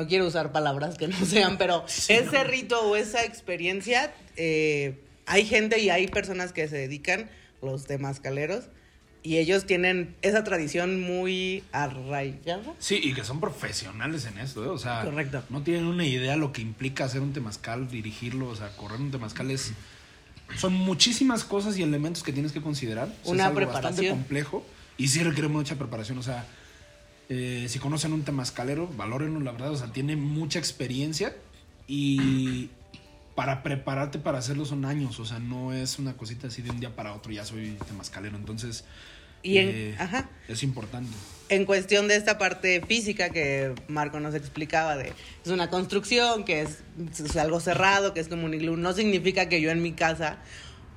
no 0.00 0.08
quiero 0.08 0.26
usar 0.26 0.52
palabras 0.52 0.96
que 0.96 1.08
no 1.08 1.16
sean, 1.26 1.58
pero 1.58 1.84
ese 1.86 2.44
rito 2.44 2.80
o 2.82 2.96
esa 2.96 3.24
experiencia, 3.24 4.12
eh, 4.36 4.98
hay 5.26 5.44
gente 5.44 5.78
y 5.78 5.90
hay 5.90 6.08
personas 6.08 6.52
que 6.52 6.66
se 6.68 6.76
dedican, 6.76 7.28
los 7.62 7.86
temazcaleros, 7.86 8.64
y 9.22 9.36
ellos 9.36 9.66
tienen 9.66 10.16
esa 10.22 10.44
tradición 10.44 11.02
muy 11.02 11.62
arraigada. 11.72 12.72
Sí, 12.78 12.98
y 13.02 13.12
que 13.12 13.22
son 13.22 13.38
profesionales 13.38 14.24
en 14.24 14.38
esto, 14.38 14.64
¿eh? 14.64 14.68
o 14.68 14.78
sea, 14.78 15.02
Correcto. 15.04 15.42
no 15.50 15.62
tienen 15.62 15.84
una 15.84 16.06
idea 16.06 16.36
lo 16.36 16.52
que 16.52 16.62
implica 16.62 17.04
hacer 17.04 17.20
un 17.20 17.34
temazcal, 17.34 17.90
dirigirlo, 17.90 18.48
o 18.48 18.56
sea, 18.56 18.74
correr 18.76 19.00
un 19.00 19.10
temazcal 19.10 19.50
es... 19.50 19.72
Son 20.56 20.72
muchísimas 20.72 21.44
cosas 21.44 21.78
y 21.78 21.82
elementos 21.82 22.24
que 22.24 22.32
tienes 22.32 22.50
que 22.50 22.60
considerar. 22.60 23.08
O 23.22 23.24
sea, 23.26 23.32
Una 23.34 23.42
es 23.44 23.48
algo 23.48 23.60
bastante 23.60 23.80
preparación. 23.80 24.16
complejo 24.16 24.66
y 24.96 25.08
sí 25.08 25.22
requiere 25.22 25.46
mucha 25.48 25.76
preparación, 25.76 26.18
o 26.18 26.22
sea, 26.22 26.44
eh, 27.30 27.66
si 27.68 27.78
conocen 27.78 28.12
un 28.12 28.22
temazcalero, 28.24 28.86
valórenlo, 28.96 29.40
la 29.40 29.52
verdad, 29.52 29.70
o 29.70 29.76
sea, 29.76 29.86
tiene 29.92 30.16
mucha 30.16 30.58
experiencia 30.58 31.34
y 31.88 32.68
para 33.34 33.62
prepararte 33.62 34.18
para 34.18 34.38
hacerlo 34.38 34.64
son 34.66 34.84
años, 34.84 35.18
o 35.18 35.24
sea, 35.24 35.38
no 35.38 35.72
es 35.72 35.98
una 35.98 36.14
cosita 36.16 36.48
así 36.48 36.60
de 36.60 36.70
un 36.70 36.80
día 36.80 36.94
para 36.94 37.14
otro, 37.14 37.32
ya 37.32 37.44
soy 37.44 37.76
temazcalero, 37.86 38.36
entonces... 38.36 38.84
Y 39.42 39.56
en- 39.56 39.68
eh, 39.72 39.94
ajá. 39.98 40.28
Es 40.48 40.62
importante. 40.62 41.08
en 41.48 41.64
cuestión 41.64 42.08
de 42.08 42.16
esta 42.16 42.36
parte 42.36 42.82
física 42.86 43.30
que 43.30 43.74
Marco 43.88 44.20
nos 44.20 44.34
explicaba 44.34 44.96
de 44.98 45.14
es 45.44 45.50
una 45.50 45.70
construcción 45.70 46.44
que 46.44 46.60
es, 46.60 46.80
es 47.18 47.36
algo 47.36 47.58
cerrado 47.58 48.12
que 48.12 48.20
es 48.20 48.28
como 48.28 48.44
un 48.44 48.52
iglú 48.52 48.76
no 48.76 48.92
significa 48.92 49.48
que 49.48 49.62
yo 49.62 49.70
en 49.70 49.80
mi 49.80 49.92
casa 49.92 50.36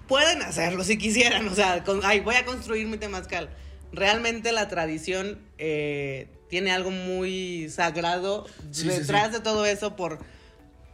pueden 0.09 0.41
hacerlo 0.41 0.83
si 0.83 0.97
quisieran 0.97 1.47
o 1.47 1.55
sea 1.55 1.85
con- 1.85 2.01
ay 2.03 2.19
voy 2.19 2.35
a 2.35 2.43
construir 2.43 2.85
mi 2.87 2.97
temazcal 2.97 3.47
realmente 3.93 4.51
la 4.51 4.67
tradición 4.67 5.39
eh, 5.57 6.27
tiene 6.49 6.71
algo 6.71 6.91
muy 6.91 7.69
sagrado 7.69 8.45
Sí, 8.71 8.87
detrás 8.87 9.27
sí. 9.27 9.33
de 9.33 9.39
todo 9.39 9.65
eso 9.65 9.95
por 9.95 10.19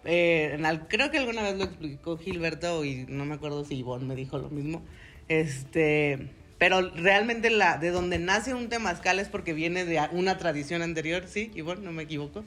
eh, 0.05 0.51
en 0.53 0.65
al- 0.65 0.87
creo 0.87 1.11
que 1.11 1.17
alguna 1.17 1.41
vez 1.41 1.57
lo 1.57 1.63
explicó 1.65 2.17
Gilberto 2.17 2.85
y 2.85 3.05
no 3.09 3.25
me 3.25 3.35
acuerdo 3.35 3.65
si 3.65 3.75
Ivonne 3.75 4.05
me 4.05 4.15
dijo 4.15 4.37
lo 4.37 4.49
mismo. 4.49 4.81
Este, 5.27 6.29
pero 6.57 6.81
realmente 6.91 7.49
la 7.49 7.77
de 7.77 7.91
donde 7.91 8.17
nace 8.19 8.53
un 8.53 8.69
temazcal 8.69 9.19
es 9.19 9.27
porque 9.27 9.53
viene 9.53 9.85
de 9.85 9.99
una 10.11 10.37
tradición 10.37 10.81
anterior, 10.81 11.25
¿sí? 11.27 11.51
Ivonne, 11.55 11.81
no 11.83 11.91
me 11.91 12.03
equivoco. 12.03 12.43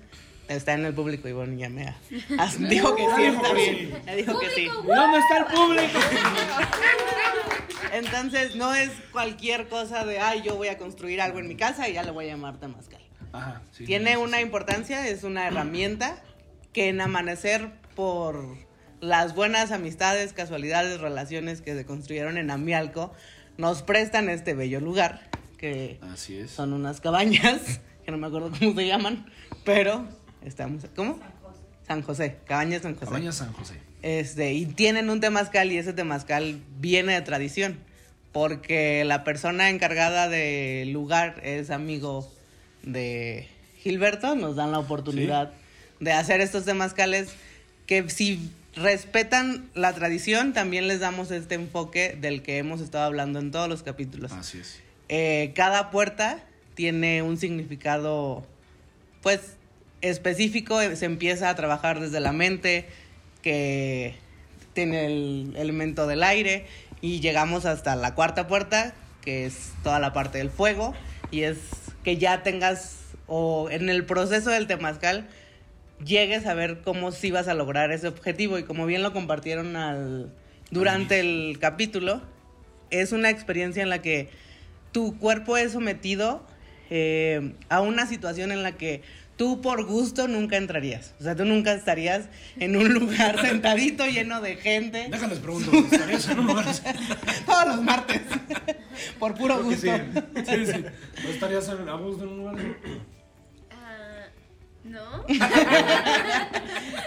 Está 0.49 0.75
en 0.75 0.84
el 0.84 0.92
público, 0.94 1.28
Ivonne, 1.28 1.56
ya 1.56 1.68
me 1.70 1.94
dijo 2.68 2.94
que 2.96 3.02
sí, 3.16 3.22
está 3.25 3.52
bien. 3.54 4.02
Ya 4.04 4.14
dijo 4.14 4.38
que 4.38 4.50
sí. 4.50 4.66
Público, 4.68 4.94
¿Dónde 4.94 5.18
está 5.18 5.38
el 5.38 5.44
público? 5.46 5.99
Entonces, 7.92 8.56
no 8.56 8.75
es 8.75 8.90
cualquier 9.12 9.68
cosa 9.68 10.04
de, 10.04 10.18
ay, 10.18 10.42
yo 10.42 10.56
voy 10.56 10.68
a 10.68 10.78
construir 10.78 11.20
algo 11.20 11.38
en 11.38 11.49
mi 11.49 11.56
casa 11.56 11.88
y 11.88 11.94
ya 11.94 12.02
le 12.02 12.11
voy 12.11 12.26
a 12.26 12.28
llamar 12.28 12.58
temazcal. 12.58 13.00
Ajá, 13.32 13.62
sí, 13.70 13.84
Tiene 13.84 14.16
una 14.16 14.38
sí. 14.38 14.42
importancia, 14.42 15.06
es 15.08 15.25
una 15.25 15.46
herramienta 15.46 16.22
que 16.72 16.88
en 16.88 17.00
Amanecer, 17.00 17.70
por 17.94 18.56
las 19.00 19.34
buenas 19.34 19.72
amistades, 19.72 20.32
casualidades, 20.32 21.00
relaciones 21.00 21.61
que 21.61 21.75
se 21.75 21.84
construyeron 21.84 22.38
en 22.38 22.50
Amialco, 22.50 23.12
nos 23.58 23.82
prestan 23.82 24.28
este 24.30 24.54
bello 24.54 24.80
lugar, 24.80 25.28
que 25.58 25.99
Así 26.12 26.37
es. 26.38 26.50
son 26.50 26.72
unas 26.72 27.00
cabañas, 27.00 27.80
que 28.04 28.11
no 28.11 28.16
me 28.18 28.26
acuerdo 28.26 28.50
cómo 28.58 28.75
se 28.75 28.87
llaman, 28.87 29.26
pero 29.64 30.06
estamos... 30.44 30.84
¿Cómo? 30.94 31.18
San 31.87 32.02
José, 32.02 32.37
Cabañas 32.46 32.82
San 32.82 32.94
José. 32.94 33.06
Cabaña 33.06 33.32
San 33.32 33.52
José. 33.52 33.75
Este, 34.02 34.52
y 34.52 34.66
tienen 34.66 35.11
un 35.11 35.20
temazcal 35.20 35.70
y 35.72 35.78
ese 35.78 35.92
temazcal 35.92 36.61
viene 36.78 37.14
de 37.14 37.20
tradición, 37.22 37.78
porque 38.32 39.04
la 39.04 39.25
persona 39.25 39.70
encargada 39.70 40.28
del 40.28 40.92
lugar 40.92 41.40
es 41.44 41.70
amigo 41.70 42.30
de 42.82 43.49
Gilberto, 43.78 44.34
nos 44.34 44.56
dan 44.56 44.72
la 44.72 44.78
oportunidad 44.78 45.52
de 46.00 46.12
hacer 46.12 46.40
estos 46.40 46.64
temazcales 46.64 47.28
que 47.87 48.08
si 48.11 48.50
respetan 48.75 49.70
la 49.75 49.92
tradición, 49.92 50.52
también 50.52 50.88
les 50.88 51.00
damos 51.00 51.30
este 51.30 51.54
enfoque 51.54 52.16
del 52.20 52.42
que 52.42 52.58
hemos 52.58 52.80
estado 52.80 53.04
hablando 53.04 53.38
en 53.38 53.50
todos 53.50 53.68
los 53.68 53.82
capítulos. 53.82 54.32
Así 54.32 54.58
es. 54.58 54.80
Eh, 55.08 55.52
cada 55.54 55.90
puerta 55.90 56.42
tiene 56.75 57.22
un 57.22 57.37
significado, 57.37 58.46
pues, 59.22 59.56
específico. 60.02 60.80
eh, 60.80 60.97
Se 60.97 61.06
empieza 61.06 61.49
a 61.49 61.54
trabajar 61.54 62.00
desde 62.00 62.21
la 62.21 62.32
mente, 62.32 62.87
que 63.40 64.14
tiene 64.75 65.06
el 65.06 65.54
elemento 65.56 66.06
del 66.06 66.23
aire, 66.23 66.66
y 67.00 67.21
llegamos 67.21 67.64
hasta 67.64 67.97
la 67.97 68.14
cuarta 68.14 68.47
puerta, 68.47 68.94
que 69.23 69.47
es 69.47 69.73
toda 69.82 69.99
la 69.99 70.12
parte 70.12 70.38
del 70.38 70.50
fuego, 70.50 70.94
y 71.30 71.42
es 71.42 71.59
que 72.04 72.16
ya 72.18 72.42
tengas, 72.42 72.99
o 73.26 73.68
en 73.71 73.88
el 73.88 74.04
proceso 74.04 74.50
del 74.50 74.66
temazcal, 74.66 75.28
llegues 76.04 76.47
a 76.47 76.54
ver 76.54 76.80
cómo 76.82 77.12
sí 77.12 77.30
vas 77.30 77.49
a 77.49 77.54
lograr 77.54 77.92
ese 77.92 78.09
objetivo. 78.09 78.59
Y 78.59 78.64
como 78.64 78.87
bien 78.87 79.02
lo 79.02 79.12
compartieron 79.12 79.76
al, 79.76 80.32
durante 80.71 81.21
el 81.21 81.59
capítulo, 81.61 82.23
es 82.90 83.12
una 83.12 83.30
experiencia 83.30 83.82
en 83.82 83.88
la 83.88 84.02
que 84.02 84.28
tu 84.90 85.18
cuerpo 85.18 85.56
es 85.56 85.73
sometido 85.73 86.44
eh, 86.90 87.54
a 87.68 87.80
una 87.80 88.06
situación 88.06 88.52
en 88.52 88.62
la 88.62 88.73
que 88.73 89.02
tú 89.36 89.60
por 89.60 89.84
gusto 89.84 90.28
nunca 90.28 90.56
entrarías. 90.56 91.14
O 91.20 91.22
sea, 91.22 91.34
tú 91.34 91.44
nunca 91.44 91.72
estarías 91.72 92.28
en 92.58 92.76
un 92.76 92.92
lugar 92.92 93.40
sentadito 93.46 94.06
lleno 94.06 94.40
de 94.40 94.56
gente. 94.56 95.08
Déjales 95.10 95.38
pregunto, 95.38 95.70
¿estarías 95.72 96.28
en 96.28 96.38
un 96.40 96.46
lugar? 96.46 96.66
Todos 97.46 97.66
los 97.68 97.82
martes. 97.82 98.22
por 99.18 99.34
puro 99.34 99.54
Creo 99.56 99.66
gusto. 99.66 99.86
sí. 99.86 100.44
Sí, 100.46 100.66
sí. 100.72 100.84
¿No 101.24 101.30
estarías 101.30 101.68
en 101.68 101.88
a 101.88 101.94
gusto 101.94 102.24
en 102.24 102.28
un 102.30 102.36
lugar? 102.38 102.56
Ah, 103.70 104.26
no. 104.84 105.24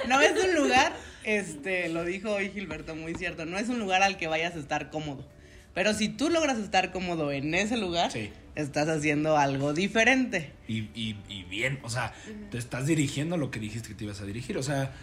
No 0.08 0.22
es 0.22 0.44
un 0.44 0.55
lugar, 0.55 0.94
este, 1.24 1.89
lo 1.89 2.03
dijo 2.03 2.32
hoy 2.32 2.50
Gilberto, 2.51 2.96
muy 2.96 3.15
cierto, 3.15 3.46
no 3.46 3.58
es 3.58 3.70
un 3.70 3.79
lugar 3.79 4.03
al 4.03 4.17
que 4.17 4.27
vayas 4.27 4.55
a 4.55 4.60
estar 4.60 4.89
cómodo. 4.89 5.25
Pero 5.75 5.94
si 5.94 6.10
tú 6.10 6.29
logras 6.32 6.58
estar 6.58 6.91
cómodo 6.91 7.32
en 7.32 7.53
ese 7.53 7.77
lugar, 7.77 8.12
Sí. 8.12 8.32
estás 8.55 8.88
haciendo 8.88 9.38
algo 9.38 9.74
diferente. 9.74 10.53
Y, 10.67 10.89
y, 10.96 11.17
y 11.29 11.44
bien, 11.44 11.79
o 11.84 11.89
sea, 11.91 12.13
te 12.50 12.58
estás 12.58 12.88
dirigiendo 12.88 13.36
a 13.36 13.38
lo 13.38 13.51
que 13.51 13.60
dijiste 13.60 13.89
que 13.89 13.94
te 13.94 14.05
ibas 14.05 14.22
a 14.22 14.25
dirigir. 14.25 14.58
O 14.58 14.63
sea, 14.63 14.94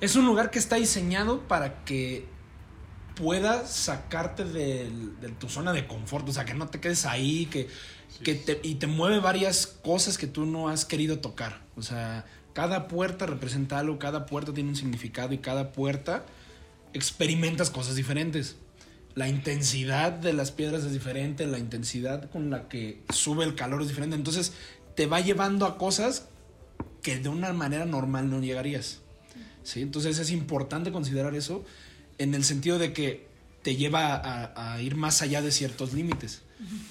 es 0.00 0.14
un 0.14 0.26
lugar 0.26 0.50
que 0.50 0.58
está 0.60 0.76
diseñado 0.76 1.48
para 1.48 1.84
que 1.84 2.26
puedas 3.16 3.70
sacarte 3.70 4.44
de, 4.44 4.90
tu 5.38 5.48
zona 5.48 5.72
de 5.72 5.86
confort. 5.86 6.28
O 6.28 6.32
sea, 6.32 6.44
que 6.44 6.54
no 6.54 6.68
te 6.68 6.80
quedes 6.80 7.06
ahí, 7.06 7.46
que, 7.46 7.68
que 8.22 8.34
te, 8.34 8.60
y 8.62 8.74
te 8.74 8.86
mueve 8.86 9.20
varias 9.20 9.66
cosas 9.66 10.18
que 10.18 10.26
tú 10.26 10.44
no 10.44 10.68
has 10.68 10.84
querido 10.84 11.18
tocar. 11.20 11.62
O 11.76 11.82
sea, 11.82 12.26
cada 12.52 12.88
puerta 12.88 13.24
representa 13.26 13.78
algo, 13.78 13.98
cada 13.98 14.26
puerta 14.26 14.52
tiene 14.52 14.68
un 14.68 14.76
significado 14.76 15.32
y 15.32 15.38
cada 15.38 15.72
puerta 15.72 16.26
experimentas 16.92 17.70
cosas 17.70 17.96
diferentes. 17.96 18.56
La 19.14 19.28
intensidad 19.28 20.10
de 20.12 20.32
las 20.32 20.50
piedras 20.50 20.82
es 20.84 20.92
diferente, 20.92 21.46
la 21.46 21.58
intensidad 21.58 22.28
con 22.30 22.50
la 22.50 22.68
que 22.68 23.00
sube 23.10 23.44
el 23.44 23.54
calor 23.54 23.82
es 23.82 23.88
diferente. 23.88 24.16
Entonces 24.16 24.52
te 24.96 25.06
va 25.06 25.20
llevando 25.20 25.66
a 25.66 25.78
cosas 25.78 26.26
que 27.02 27.18
de 27.18 27.28
una 27.28 27.52
manera 27.52 27.84
normal 27.84 28.28
no 28.30 28.40
llegarías. 28.40 29.00
¿sí? 29.62 29.82
Entonces 29.82 30.18
es 30.18 30.30
importante 30.30 30.90
considerar 30.90 31.34
eso 31.34 31.64
en 32.18 32.34
el 32.34 32.44
sentido 32.44 32.78
de 32.78 32.92
que 32.92 33.28
te 33.62 33.76
lleva 33.76 34.14
a, 34.14 34.74
a 34.74 34.82
ir 34.82 34.94
más 34.96 35.22
allá 35.22 35.42
de 35.42 35.52
ciertos 35.52 35.92
límites. 35.92 36.42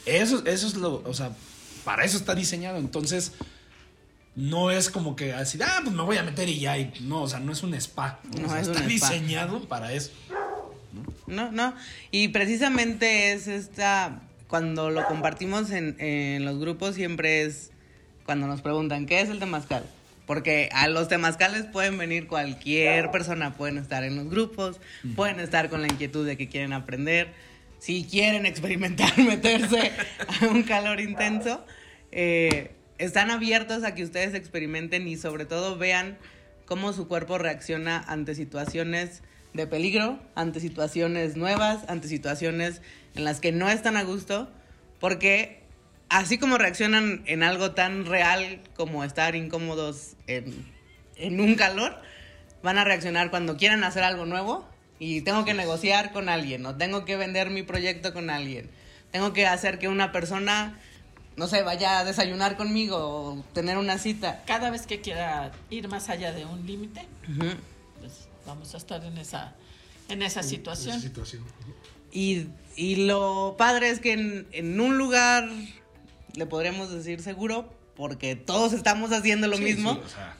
Eso, 0.05 0.45
eso 0.45 0.67
es 0.67 0.75
lo, 0.75 1.01
o 1.05 1.13
sea, 1.13 1.31
para 1.83 2.03
eso 2.05 2.17
está 2.17 2.35
diseñado. 2.35 2.77
Entonces 2.77 3.33
no 4.35 4.71
es 4.71 4.89
como 4.89 5.15
que 5.15 5.33
así, 5.33 5.59
ah, 5.61 5.81
pues 5.83 5.95
me 5.95 6.01
voy 6.03 6.17
a 6.17 6.23
meter 6.23 6.49
y 6.49 6.59
ya. 6.59 6.77
y 6.77 6.91
no, 7.01 7.23
o 7.23 7.27
sea, 7.27 7.39
no 7.39 7.51
es 7.51 7.61
un 7.63 7.73
spa. 7.75 8.19
¿no? 8.23 8.37
O 8.37 8.41
No, 8.43 8.49
sea, 8.49 8.61
es 8.61 8.67
un 8.67 8.73
está 8.75 8.85
spa. 8.87 9.09
diseñado 9.09 9.67
para 9.67 9.93
eso. 9.93 10.11
No, 11.27 11.51
no. 11.51 11.73
Y 12.11 12.29
precisamente 12.29 13.33
es 13.33 13.47
esta, 13.47 14.21
cuando 14.47 14.89
lo 14.89 15.05
compartimos 15.05 15.71
en, 15.71 15.95
en 15.99 16.45
los 16.45 16.59
grupos, 16.59 16.95
siempre 16.95 17.43
es 17.43 17.71
cuando 18.25 18.47
nos 18.47 18.61
preguntan, 18.61 19.05
¿qué 19.05 19.21
es 19.21 19.29
el 19.29 19.39
temazcal? 19.39 19.83
Porque 20.25 20.69
a 20.71 20.87
los 20.87 21.09
temazcales 21.09 21.65
pueden 21.65 21.97
venir 21.97 22.27
cualquier 22.27 23.11
persona, 23.11 23.53
pueden 23.55 23.77
estar 23.77 24.03
en 24.03 24.15
los 24.15 24.29
grupos, 24.29 24.79
pueden 25.15 25.39
estar 25.39 25.69
con 25.69 25.81
la 25.81 25.87
inquietud 25.87 26.25
de 26.25 26.37
que 26.37 26.47
quieren 26.47 26.71
aprender, 26.71 27.33
si 27.79 28.05
quieren 28.05 28.45
experimentar, 28.45 29.17
meterse 29.17 29.91
a 30.41 30.47
un 30.47 30.63
calor 30.63 31.01
intenso, 31.01 31.65
eh, 32.11 32.71
están 32.97 33.31
abiertos 33.31 33.83
a 33.83 33.95
que 33.95 34.03
ustedes 34.03 34.33
experimenten 34.33 35.07
y 35.07 35.17
sobre 35.17 35.45
todo 35.45 35.77
vean 35.77 36.17
cómo 36.65 36.93
su 36.93 37.09
cuerpo 37.09 37.37
reacciona 37.37 37.99
ante 38.07 38.35
situaciones 38.35 39.21
de 39.53 39.67
peligro, 39.67 40.19
ante 40.35 40.59
situaciones 40.59 41.35
nuevas, 41.35 41.87
ante 41.87 42.07
situaciones 42.07 42.81
en 43.15 43.23
las 43.23 43.39
que 43.39 43.51
no 43.51 43.69
están 43.69 43.97
a 43.97 44.03
gusto, 44.03 44.49
porque 44.99 45.61
así 46.09 46.37
como 46.37 46.57
reaccionan 46.57 47.23
en 47.25 47.43
algo 47.43 47.71
tan 47.71 48.05
real 48.05 48.61
como 48.75 49.03
estar 49.03 49.35
incómodos 49.35 50.15
en, 50.27 50.65
en 51.15 51.39
un 51.39 51.55
calor, 51.55 52.01
van 52.63 52.77
a 52.77 52.83
reaccionar 52.83 53.29
cuando 53.29 53.57
quieran 53.57 53.83
hacer 53.83 54.03
algo 54.03 54.25
nuevo 54.25 54.67
y 54.99 55.21
tengo 55.21 55.45
que 55.45 55.53
negociar 55.53 56.11
con 56.13 56.29
alguien 56.29 56.65
o 56.65 56.75
tengo 56.75 57.05
que 57.05 57.17
vender 57.17 57.49
mi 57.49 57.63
proyecto 57.63 58.13
con 58.13 58.29
alguien. 58.29 58.69
Tengo 59.11 59.33
que 59.33 59.45
hacer 59.45 59.77
que 59.77 59.87
una 59.87 60.11
persona, 60.11 60.79
no 61.35 61.47
sé, 61.47 61.61
vaya 61.61 61.99
a 61.99 62.05
desayunar 62.05 62.57
conmigo 62.57 62.97
o 62.97 63.45
tener 63.53 63.77
una 63.77 63.97
cita. 63.97 64.43
Cada 64.47 64.71
vez 64.71 64.87
que 64.87 65.01
quiera 65.01 65.51
ir 65.69 65.87
más 65.87 66.09
allá 66.09 66.31
de 66.31 66.45
un 66.45 66.65
límite, 66.65 67.05
vamos 68.45 68.73
a 68.73 68.77
estar 68.77 69.03
en 69.03 69.17
esa, 69.17 69.55
en 70.09 70.21
esa 70.21 70.43
situación. 70.43 70.95
Esa 70.95 71.07
situación. 71.07 71.43
Y, 72.11 72.47
y 72.75 73.07
lo 73.07 73.55
padre 73.57 73.89
es 73.89 73.99
que 73.99 74.13
en, 74.13 74.47
en 74.51 74.79
un 74.79 74.97
lugar, 74.97 75.49
le 76.35 76.45
podríamos 76.45 76.91
decir 76.91 77.21
seguro, 77.21 77.73
porque 77.95 78.35
todos 78.35 78.73
estamos 78.73 79.11
haciendo 79.11 79.47
lo 79.47 79.57
Sí, 79.57 79.63
mismo. 79.63 79.93
sí, 79.95 79.99
o 80.05 80.09
sea, 80.09 80.37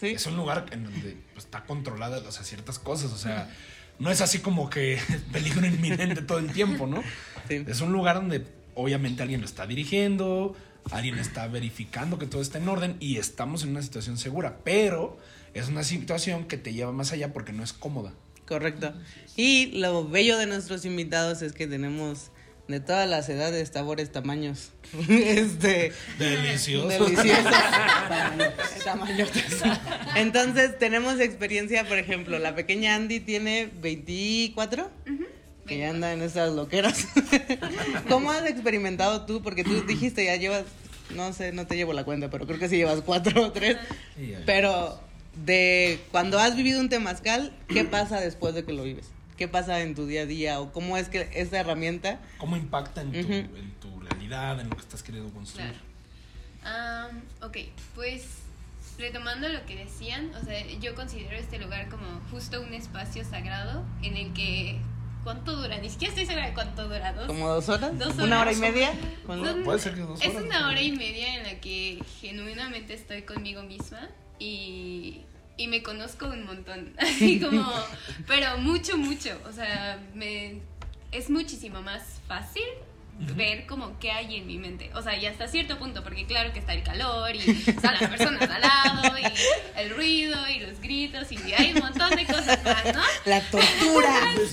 ¿sí? 0.00 0.06
es 0.08 0.26
un 0.26 0.36
lugar 0.36 0.66
en 0.72 0.84
donde 0.84 1.16
pues, 1.34 1.44
está 1.46 1.64
controlada 1.64 2.18
o 2.18 2.32
sea, 2.32 2.44
ciertas 2.44 2.78
cosas. 2.78 3.12
O 3.12 3.18
sea, 3.18 3.50
no 3.98 4.10
es 4.10 4.20
así 4.20 4.38
como 4.40 4.70
que 4.70 4.98
peligro 5.32 5.66
inminente 5.66 6.22
todo 6.22 6.38
el 6.38 6.52
tiempo, 6.52 6.86
¿no? 6.86 7.02
Sí. 7.48 7.64
Es 7.66 7.80
un 7.80 7.92
lugar 7.92 8.16
donde 8.16 8.46
obviamente 8.74 9.22
alguien 9.22 9.40
lo 9.40 9.46
está 9.46 9.66
dirigiendo, 9.66 10.56
alguien 10.90 11.18
está 11.18 11.46
verificando 11.46 12.18
que 12.18 12.26
todo 12.26 12.42
está 12.42 12.58
en 12.58 12.68
orden 12.68 12.96
y 13.00 13.18
estamos 13.18 13.62
en 13.62 13.70
una 13.70 13.82
situación 13.82 14.18
segura. 14.18 14.58
Pero 14.64 15.18
es 15.54 15.68
una 15.68 15.84
situación 15.84 16.44
que 16.44 16.56
te 16.56 16.72
lleva 16.72 16.92
más 16.92 17.12
allá 17.12 17.32
porque 17.32 17.52
no 17.52 17.62
es 17.62 17.72
cómoda. 17.72 18.12
Correcto. 18.46 18.92
Y 19.36 19.78
lo 19.78 20.08
bello 20.08 20.36
de 20.36 20.46
nuestros 20.46 20.84
invitados 20.84 21.42
es 21.42 21.52
que 21.52 21.66
tenemos 21.66 22.30
de 22.68 22.80
todas 22.80 23.08
las 23.08 23.28
edades, 23.28 23.70
sabores, 23.72 24.12
tamaños. 24.12 24.72
este. 25.08 25.92
Delicioso. 26.18 26.88
Deliciosos. 26.88 27.52
Tamañotes. 28.84 29.62
Entonces, 30.16 30.78
tenemos 30.78 31.20
experiencia, 31.20 31.86
por 31.86 31.98
ejemplo, 31.98 32.38
la 32.38 32.54
pequeña 32.54 32.94
Andy 32.94 33.20
tiene 33.20 33.70
24, 33.80 34.90
que 35.72 35.78
ya 35.78 35.90
anda 35.90 36.12
en 36.12 36.22
esas 36.22 36.52
loqueras. 36.52 37.06
¿Cómo 38.08 38.30
has 38.30 38.46
experimentado 38.46 39.26
tú? 39.26 39.42
Porque 39.42 39.64
tú 39.64 39.82
dijiste, 39.86 40.24
ya 40.24 40.36
llevas, 40.36 40.64
no 41.14 41.32
sé, 41.32 41.52
no 41.52 41.66
te 41.66 41.76
llevo 41.76 41.92
la 41.92 42.04
cuenta, 42.04 42.30
pero 42.30 42.46
creo 42.46 42.58
que 42.58 42.68
sí 42.68 42.76
llevas 42.76 43.00
cuatro 43.02 43.46
o 43.46 43.52
tres. 43.52 43.76
Pero 44.46 45.00
de 45.44 46.00
cuando 46.10 46.38
has 46.38 46.56
vivido 46.56 46.80
un 46.80 46.88
temazcal, 46.88 47.56
¿qué 47.68 47.84
pasa 47.84 48.20
después 48.20 48.54
de 48.54 48.64
que 48.64 48.72
lo 48.72 48.82
vives? 48.84 49.10
¿Qué 49.36 49.48
pasa 49.48 49.80
en 49.80 49.94
tu 49.94 50.06
día 50.06 50.22
a 50.22 50.26
día? 50.26 50.60
¿O 50.60 50.72
cómo 50.72 50.96
es 50.96 51.08
que 51.08 51.28
esta 51.34 51.58
herramienta 51.58 52.20
¿Cómo 52.38 52.56
impacta 52.56 53.00
en 53.00 53.12
tu, 53.12 53.18
Ujú. 53.18 53.32
en 53.32 53.72
tu 53.80 54.00
realidad, 54.00 54.60
en 54.60 54.68
lo 54.68 54.76
que 54.76 54.82
estás 54.82 55.02
queriendo 55.02 55.32
construir? 55.32 55.72
Claro. 56.60 57.08
Am, 57.08 57.22
ok, 57.40 57.56
pues 57.94 58.24
retomando 58.98 59.48
lo 59.48 59.64
que 59.66 59.74
decían, 59.76 60.32
o 60.34 60.44
sea, 60.44 60.64
yo 60.80 60.94
considero 60.94 61.36
este 61.36 61.58
lugar 61.58 61.88
como 61.88 62.20
justo 62.30 62.60
un 62.60 62.72
espacio 62.74 63.24
sagrado 63.24 63.84
en 64.02 64.16
el 64.16 64.32
que... 64.32 64.78
¿Cuánto 65.24 65.54
dura? 65.56 65.78
Ni 65.78 65.88
siquiera 65.88 66.12
estoy 66.12 66.26
segura 66.26 66.46
de 66.48 66.54
cuánto 66.54 66.84
dura. 66.88 67.12
¿Dos? 67.12 67.26
¿Como 67.28 67.48
dos 67.48 67.68
horas? 67.68 67.98
Dos 67.98 68.14
¿Una 68.16 68.24
hora 68.24 68.40
horas. 68.42 68.56
y 68.58 68.60
media? 68.60 68.92
Son- 69.26 69.62
Puede 69.64 69.78
ser 69.78 69.94
que 69.94 70.00
dos 70.00 70.20
Es 70.20 70.28
horas, 70.30 70.42
una 70.44 70.60
¿no? 70.60 70.68
hora 70.68 70.80
y 70.82 70.92
media 70.92 71.36
en 71.36 71.42
la 71.44 71.60
que 71.60 72.02
genuinamente 72.20 72.94
estoy 72.94 73.22
conmigo 73.22 73.62
misma 73.62 74.08
y, 74.38 75.20
y 75.56 75.68
me 75.68 75.82
conozco 75.82 76.26
un 76.26 76.44
montón. 76.44 76.94
Así 76.98 77.40
como, 77.40 77.64
pero 78.26 78.58
mucho, 78.58 78.96
mucho. 78.96 79.38
O 79.48 79.52
sea, 79.52 80.00
me, 80.14 80.60
es 81.12 81.30
muchísimo 81.30 81.82
más 81.82 82.20
fácil 82.26 82.64
ver 83.18 83.66
como 83.66 83.98
qué 83.98 84.10
hay 84.10 84.36
en 84.36 84.46
mi 84.46 84.58
mente. 84.58 84.90
O 84.94 85.02
sea, 85.02 85.16
y 85.16 85.26
hasta 85.26 85.46
cierto 85.46 85.78
punto, 85.78 86.02
porque 86.02 86.26
claro 86.26 86.52
que 86.52 86.58
está 86.58 86.74
el 86.74 86.82
calor 86.82 87.34
y 87.34 87.38
están 87.38 87.94
las 88.00 88.08
personas 88.08 88.50
al 88.50 88.60
lado 88.60 89.18
y 89.18 89.22
el 89.80 89.90
ruido 89.94 90.48
y 90.48 90.60
los 90.60 90.80
gritos 90.80 91.30
y 91.30 91.52
hay 91.52 91.72
un 91.74 91.80
montón 91.80 92.10
de 92.10 92.26
cosas 92.26 92.62
más, 92.64 92.84
¿no? 92.94 93.02
La 93.24 93.40
tortura. 93.42 94.20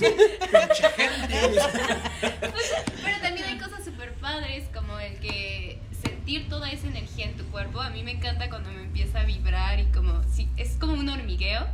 Pero 3.02 3.18
también 3.20 3.46
hay 3.46 3.58
cosas 3.58 3.84
súper 3.84 4.12
padres 4.14 4.68
como 4.72 4.98
el 5.00 5.18
que 5.18 5.78
sentir 6.00 6.48
toda 6.48 6.70
esa 6.70 6.86
energía 6.86 7.26
en 7.26 7.36
tu 7.36 7.44
cuerpo. 7.46 7.80
A 7.80 7.90
mí 7.90 8.02
me 8.02 8.12
encanta 8.12 8.48
cuando 8.48 8.70
me 8.70 8.82
empieza 8.82 9.20
a 9.20 9.24
vibrar 9.24 9.80
y 9.80 9.86
como, 9.86 10.22
sí, 10.32 10.48
es 10.56 10.76
como 10.76 10.94
un 10.94 11.08
hormigueo, 11.08 11.66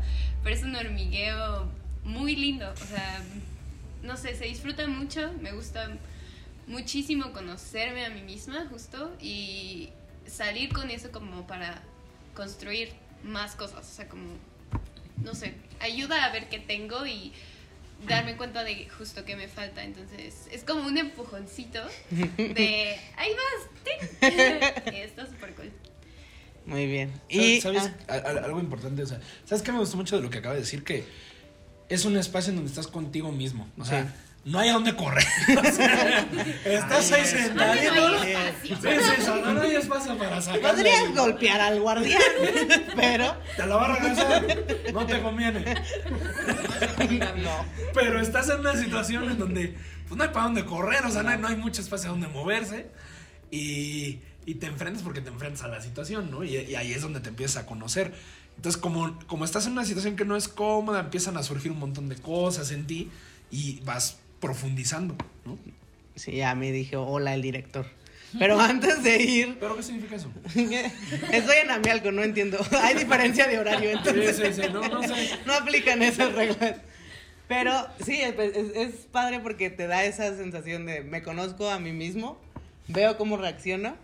pero 0.42 0.54
es 0.54 0.62
un 0.62 0.74
hormigueo 0.74 1.68
muy 2.04 2.36
lindo. 2.36 2.72
O 2.72 2.86
sea, 2.86 3.20
no 4.02 4.16
sé, 4.16 4.34
se 4.34 4.44
disfruta 4.44 4.86
mucho, 4.86 5.32
me 5.40 5.52
gusta 5.52 5.90
muchísimo 6.66 7.32
conocerme 7.32 8.04
a 8.04 8.10
mí 8.10 8.22
misma 8.22 8.66
justo 8.70 9.14
y 9.20 9.90
salir 10.26 10.72
con 10.72 10.90
eso 10.90 11.12
como 11.12 11.46
para 11.46 11.82
construir 12.34 12.90
más 13.22 13.54
cosas. 13.54 13.88
O 13.90 13.94
sea, 13.94 14.08
como, 14.08 14.24
no 15.22 15.34
sé, 15.34 15.54
ayuda 15.80 16.24
a 16.24 16.32
ver 16.32 16.48
qué 16.48 16.58
tengo 16.58 17.06
y 17.06 17.32
darme 18.06 18.36
cuenta 18.36 18.64
de 18.64 18.88
justo 18.88 19.24
qué 19.24 19.36
me 19.36 19.48
falta. 19.48 19.84
Entonces, 19.84 20.48
es 20.50 20.64
como 20.64 20.86
un 20.86 20.98
empujoncito 20.98 21.80
de, 22.10 22.98
ahí 23.16 23.30
vas, 23.32 24.32
está 24.92 25.26
súper 25.26 25.54
cool. 25.54 25.72
Muy 26.66 26.86
bien. 26.86 27.12
¿Sabes? 27.30 27.46
Y 27.46 27.60
¿sabes? 27.60 27.90
ah, 28.08 28.16
algo 28.44 28.58
importante, 28.58 29.02
o 29.02 29.06
sea, 29.06 29.20
¿sabes 29.44 29.62
qué 29.62 29.70
me 29.70 29.78
gustó 29.78 29.96
mucho 29.96 30.16
de 30.16 30.22
lo 30.22 30.30
que 30.30 30.38
acaba 30.38 30.54
de 30.54 30.62
decir? 30.62 30.82
Que 30.82 31.04
es 31.88 32.04
un 32.04 32.16
espacio 32.16 32.50
en 32.50 32.56
donde 32.56 32.70
estás 32.70 32.88
contigo 32.88 33.30
mismo. 33.30 33.70
O 33.78 33.84
sea, 33.84 34.04
Sí. 34.04 34.25
No 34.46 34.60
hay 34.60 34.68
a 34.68 34.74
dónde 34.74 34.94
correr. 34.94 35.26
O 35.58 35.62
sea, 35.72 36.28
estás 36.64 37.10
ahí 37.10 37.26
sentadito. 37.26 37.94
No 37.94 38.18
Sí, 38.22 38.32
hay 38.86 39.00
sí, 39.20 39.30
no 39.44 39.60
hay 39.60 39.74
espacio 39.74 40.16
para 40.16 40.40
sacar. 40.40 40.72
Podrías 40.72 41.14
golpear 41.16 41.60
al 41.60 41.80
guardián, 41.80 42.22
pero 42.96 43.36
Te 43.56 43.66
la 43.66 43.76
va 43.76 43.86
a 43.86 43.96
regresar. 43.98 44.46
No 44.92 45.04
te 45.04 45.20
conviene. 45.20 45.74
no. 47.42 47.64
Pero 47.92 48.20
estás 48.20 48.48
en 48.50 48.60
una 48.60 48.76
situación 48.76 49.28
en 49.32 49.38
donde 49.38 49.76
pues, 50.06 50.16
no 50.16 50.22
hay 50.22 50.30
para 50.30 50.44
dónde 50.44 50.64
correr, 50.64 51.04
o 51.04 51.10
sea, 51.10 51.24
no 51.24 51.30
hay, 51.30 51.38
no 51.38 51.48
hay 51.48 51.56
mucho 51.56 51.82
espacio 51.82 52.10
donde 52.10 52.28
moverse. 52.28 52.86
Y, 53.50 54.20
y 54.44 54.54
te 54.54 54.66
enfrentas 54.66 55.02
porque 55.02 55.20
te 55.20 55.30
enfrentas 55.30 55.64
a 55.64 55.68
la 55.68 55.82
situación, 55.82 56.30
¿no? 56.30 56.44
Y, 56.44 56.56
y 56.56 56.76
ahí 56.76 56.92
es 56.92 57.02
donde 57.02 57.18
te 57.18 57.30
empiezas 57.30 57.64
a 57.64 57.66
conocer. 57.66 58.14
Entonces, 58.54 58.80
como, 58.80 59.18
como 59.26 59.44
estás 59.44 59.66
en 59.66 59.72
una 59.72 59.84
situación 59.84 60.14
que 60.14 60.24
no 60.24 60.36
es 60.36 60.46
cómoda, 60.46 61.00
empiezan 61.00 61.36
a 61.36 61.42
surgir 61.42 61.72
un 61.72 61.80
montón 61.80 62.08
de 62.08 62.14
cosas 62.14 62.70
en 62.70 62.86
ti 62.86 63.10
y 63.50 63.80
vas 63.80 64.18
profundizando, 64.46 65.16
¿no? 65.44 65.58
Sí, 66.14 66.32
ya 66.36 66.54
me 66.54 66.70
dije, 66.72 66.96
hola 66.96 67.34
el 67.34 67.42
director. 67.42 67.86
Pero 68.38 68.60
antes 68.60 69.02
de 69.02 69.20
ir, 69.22 69.56
¿Pero 69.58 69.76
qué 69.76 69.82
significa 69.82 70.16
eso? 70.16 70.30
estoy 71.32 71.56
en 71.62 71.70
Amialco, 71.70 72.12
no 72.12 72.22
entiendo. 72.22 72.58
Hay 72.82 72.94
diferencia 72.94 73.46
de 73.48 73.58
horario, 73.58 73.90
Sí, 73.90 73.96
entonces 73.98 74.36
sí, 74.56 74.62
sí, 74.62 74.68
no, 74.72 74.80
no 74.88 75.02
sé. 75.02 75.30
no 75.46 75.52
aplican 75.52 76.02
esas 76.02 76.32
reglas. 76.32 76.76
Pero 77.48 77.72
sí, 78.04 78.20
es, 78.20 78.34
es- 78.38 78.76
es 78.76 78.94
padre 79.12 79.40
porque 79.40 79.70
te 79.70 79.86
da 79.86 80.04
esa 80.04 80.36
sensación 80.36 80.86
de 80.86 81.02
me 81.02 81.22
conozco 81.22 81.68
a 81.70 81.78
mí 81.78 81.92
mismo, 81.92 82.38
veo 82.88 83.16
cómo 83.16 83.36
reacciono. 83.36 83.96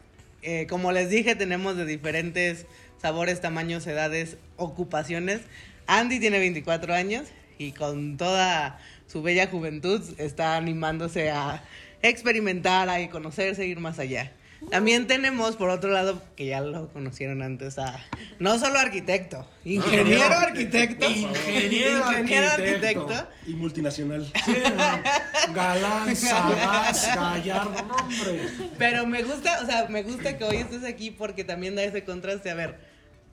Eh, 0.43 0.67
como 0.69 0.91
les 0.93 1.09
dije, 1.09 1.37
tenemos 1.37 1.77
de 1.77 1.85
diferentes 1.87 2.67
sabores, 3.01 3.41
tamaños, 3.41 3.87
edades, 3.87 4.37
ocupaciones. 4.57 5.41
Andy 5.87 6.19
tiene 6.21 6.39
24 6.41 6.95
años 6.95 7.25
y 7.59 7.73
con 7.73 8.17
toda 8.17 8.79
su 9.13 9.21
bella 9.21 9.47
juventud 9.47 10.01
está 10.17 10.57
animándose 10.57 11.31
a 11.31 11.63
experimentar, 12.01 12.89
a 12.89 13.11
conocerse, 13.11 13.67
ir 13.67 13.79
más 13.79 13.99
allá. 13.99 14.33
También 14.71 15.07
tenemos, 15.07 15.57
por 15.57 15.69
otro 15.69 15.91
lado, 15.91 16.23
que 16.37 16.47
ya 16.47 16.61
lo 16.63 16.89
conocieron 16.93 17.43
antes, 17.43 17.79
a 17.79 18.01
no 18.39 18.59
solo 18.59 18.79
arquitecto, 18.79 19.47
ingeniero 19.65 20.23
arquitecto, 20.39 21.11
Ingeniero 21.11 21.99
ingeniero 22.11 22.49
arquitecto. 22.49 23.01
arquitecto, 23.09 23.29
Y 23.47 23.55
multinacional. 23.55 24.25
Sí, 24.45 24.53
no. 24.77 25.53
Galán, 25.53 26.17
sagaz, 26.17 27.15
gallardo, 27.15 27.95
hombre. 27.95 28.49
Pero 28.79 29.07
me 29.07 29.25
gusta, 29.25 29.61
o 29.63 29.67
sea, 29.67 29.89
me 29.91 30.05
gusta 30.05 30.39
que 30.39 30.45
hoy 30.45 30.57
estés 30.59 30.85
aquí 30.85 31.11
porque 31.11 31.45
también 31.45 31.75
da 31.75 31.83
ese 31.83 32.05
contraste. 32.05 32.51
A 32.51 32.55
ver, 32.55 32.79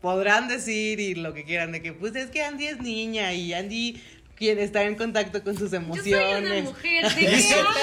podrán 0.01 0.47
decir 0.47 0.99
y 0.99 1.15
lo 1.15 1.33
que 1.33 1.43
quieran 1.45 1.71
de 1.71 1.81
que, 1.81 1.93
pues 1.93 2.15
es 2.15 2.31
que 2.31 2.43
Andy 2.43 2.65
es 2.67 2.81
niña 2.81 3.33
y 3.33 3.53
Andy 3.53 4.01
quiere 4.39 4.63
estar 4.63 4.83
en 4.85 4.95
contacto 4.95 5.43
con 5.43 5.55
sus 5.57 5.69
Yo 5.69 5.77
soy 5.79 5.85
una 6.13 6.17
emociones. 6.17 6.63
mujer, 6.63 7.13
¿de 7.13 7.19
qué 7.19 7.53
hablas? 7.53 7.75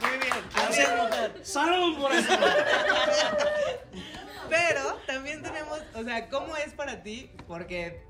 Muy 0.00 0.18
bien. 0.18 1.44
Salud 1.44 1.98
por 2.00 2.12
eso. 2.12 2.32
Pero 4.48 4.94
también 5.06 5.42
tenemos, 5.42 5.80
o 5.94 6.02
sea, 6.04 6.28
¿cómo 6.28 6.56
es 6.56 6.72
para 6.72 7.02
ti? 7.02 7.30
Porque 7.48 8.02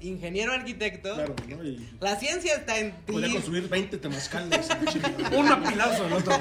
ingeniero 0.00 0.52
arquitecto, 0.52 1.14
Claro, 1.14 1.34
¿no? 1.48 1.64
Y 1.64 1.88
la 2.00 2.16
ciencia 2.16 2.56
está 2.56 2.78
en 2.78 2.92
ti. 3.04 3.12
podría 3.12 3.32
construir 3.32 3.68
20 3.68 3.96
temazcales. 3.98 4.68
chingada. 4.90 5.30
Un 5.38 5.48
apilazo 5.48 6.04
al 6.06 6.12
otro. 6.12 6.40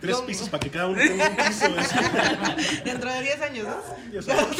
Tres 0.00 0.14
¿Cómo? 0.16 0.26
pisos 0.26 0.48
para 0.48 0.60
que 0.60 0.70
cada 0.70 0.86
uno 0.88 0.98
tenga 1.00 1.28
un 1.28 1.36
piso. 1.36 1.66
Dentro 2.84 3.12
de 3.12 3.22
10 3.22 3.40
años, 3.42 3.66
¿no? 3.68 4.12
Ya 4.12 4.22
sabes. 4.22 4.56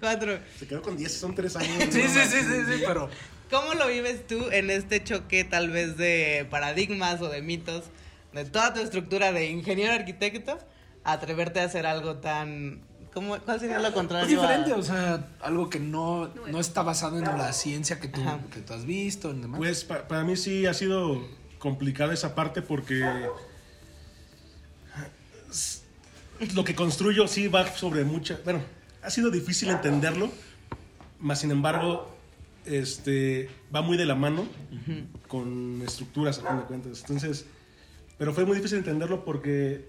Cuatro. 0.00 0.38
Se 0.58 0.66
quedó 0.66 0.82
con 0.82 0.96
10, 0.96 1.12
son 1.12 1.34
3 1.34 1.56
años. 1.56 1.84
Sí, 1.90 2.02
sí, 2.02 2.08
sí, 2.08 2.38
sí, 2.40 2.62
sí, 2.66 2.82
pero. 2.86 3.08
¿Cómo 3.50 3.74
lo 3.74 3.86
vives 3.88 4.26
tú 4.26 4.48
en 4.50 4.70
este 4.70 5.04
choque 5.04 5.44
tal 5.44 5.70
vez 5.70 5.96
de 5.96 6.46
paradigmas 6.50 7.20
o 7.20 7.28
de 7.28 7.40
mitos 7.42 7.84
de 8.32 8.44
toda 8.46 8.74
tu 8.74 8.80
estructura 8.80 9.32
de 9.32 9.46
ingeniero 9.50 9.92
arquitecto 9.92 10.58
atreverte 11.04 11.60
a 11.60 11.64
hacer 11.64 11.86
algo 11.86 12.16
tan 12.16 12.80
¿cómo, 13.14 13.38
¿cuál 13.38 13.60
sería 13.60 13.78
lo 13.78 13.88
Es 13.88 13.94
contrario? 13.94 14.28
diferente, 14.28 14.72
a- 14.72 14.76
o 14.76 14.82
sea, 14.82 15.26
algo 15.40 15.70
que 15.70 15.78
no, 15.80 16.28
no 16.50 16.60
está 16.60 16.82
basado 16.82 17.18
en 17.18 17.24
la 17.24 17.52
ciencia 17.52 18.00
que 18.00 18.08
tú, 18.08 18.20
que 18.52 18.60
tú 18.60 18.72
has 18.74 18.84
visto, 18.84 19.30
en 19.30 19.42
demás. 19.42 19.58
Pues 19.58 19.84
pa- 19.84 20.06
para 20.08 20.24
mí 20.24 20.36
sí 20.36 20.66
ha 20.66 20.74
sido 20.74 21.26
complicada 21.58 22.12
esa 22.12 22.34
parte 22.34 22.60
porque 22.60 23.02
lo 26.54 26.64
que 26.64 26.74
construyo 26.74 27.28
sí 27.28 27.48
va 27.48 27.66
sobre 27.74 28.04
mucha, 28.04 28.38
bueno, 28.44 28.60
ha 29.02 29.10
sido 29.10 29.30
difícil 29.30 29.70
entenderlo, 29.70 30.30
más 31.20 31.40
sin 31.40 31.50
embargo, 31.50 32.10
este 32.66 33.48
va 33.74 33.82
muy 33.82 33.96
de 33.96 34.04
la 34.06 34.14
mano 34.14 34.46
con 35.28 35.80
estructuras 35.86 36.38
a 36.38 36.48
fin 36.48 36.58
de 36.58 36.64
cuentas. 36.64 37.00
Entonces, 37.02 37.46
pero 38.18 38.34
fue 38.34 38.44
muy 38.44 38.56
difícil 38.56 38.78
entenderlo 38.78 39.24
porque 39.24 39.88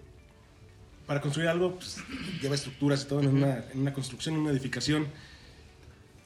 para 1.06 1.22
construir 1.22 1.48
algo 1.50 1.76
pues, 1.76 1.98
lleva 2.41 2.56
estructuras 2.56 3.04
y 3.04 3.06
todo 3.08 3.20
en 3.22 3.28
una, 3.30 3.63
en 3.72 3.80
una 3.82 3.94
construcción, 3.94 4.36
en 4.36 4.41
una 4.41 4.52
edificación. 4.52 5.08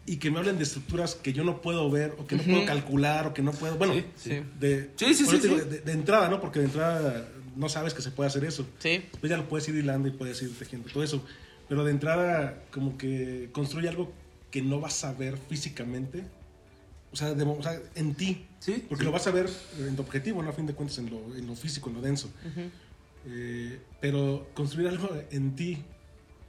Y 0.06 0.18
que 0.18 0.32
me 0.32 0.40
hablen 0.40 0.58
de 0.58 0.64
estructuras 0.64 1.14
que 1.16 1.34
yo 1.34 1.44
no 1.44 1.62
puedo 1.62 1.90
ver 1.92 2.16
o 2.18 2.26
que 2.26 2.36
no 2.36 2.44
puedo 2.44 2.66
calcular 2.66 3.28
o 3.28 3.34
que 3.34 3.42
no 3.44 3.52
puedo. 3.52 3.76
Bueno, 3.78 3.94
Sí, 3.94 4.06
sí. 4.16 4.42
De, 4.60 4.90
Sí, 4.96 5.14
sí, 5.14 5.26
sí, 5.26 5.38
digo. 5.38 5.58
De, 5.58 5.80
de 5.82 5.92
entrada, 5.92 6.30
¿no? 6.30 6.42
Porque 6.42 6.60
de 6.60 6.66
entrada 6.66 7.28
no 7.56 7.70
sabes 7.70 7.94
que 7.94 8.02
se 8.02 8.10
puede 8.10 8.28
hacer 8.28 8.44
eso. 8.44 8.68
Sí. 8.80 9.04
Después 9.12 9.30
ya 9.30 9.38
lo 9.38 9.48
puedes 9.48 9.68
ir 9.70 9.76
hilando 9.76 10.08
y 10.08 10.12
puedes 10.12 10.42
ir 10.42 10.58
tejiendo 10.58 10.90
todo 10.92 11.04
eso. 11.04 11.24
Pero 11.68 11.84
de 11.84 11.92
entrada, 11.92 12.64
como 12.72 12.98
que 12.98 13.50
construye 13.52 13.88
algo 13.90 14.12
que 14.50 14.64
no 14.64 14.80
vas 14.80 15.04
a 15.04 15.14
ver 15.14 15.38
físicamente. 15.38 16.24
O 17.12 17.16
sea, 17.16 17.34
de- 17.36 17.44
o 17.44 17.62
sea, 17.62 17.80
en 17.94 18.16
ti. 18.16 18.46
Sí, 18.60 18.84
Porque 18.90 19.04
lo 19.04 19.12
vas 19.12 19.28
a 19.28 19.32
ver 19.32 19.48
en 19.80 19.96
tu 19.96 20.02
objetivo, 20.02 20.42
¿no? 20.42 20.50
A 20.50 20.54
fin 20.54 20.66
de 20.66 20.74
cuentas, 20.74 20.98
en 20.98 21.12
lo, 21.12 21.36
en 21.36 21.46
lo 21.46 21.56
físico, 21.56 21.90
en 21.90 21.96
lo 21.98 22.02
denso. 22.02 22.32
Eh, 23.28 23.80
pero 24.00 24.48
construir 24.54 24.88
algo 24.88 25.10
en 25.32 25.56
ti 25.56 25.84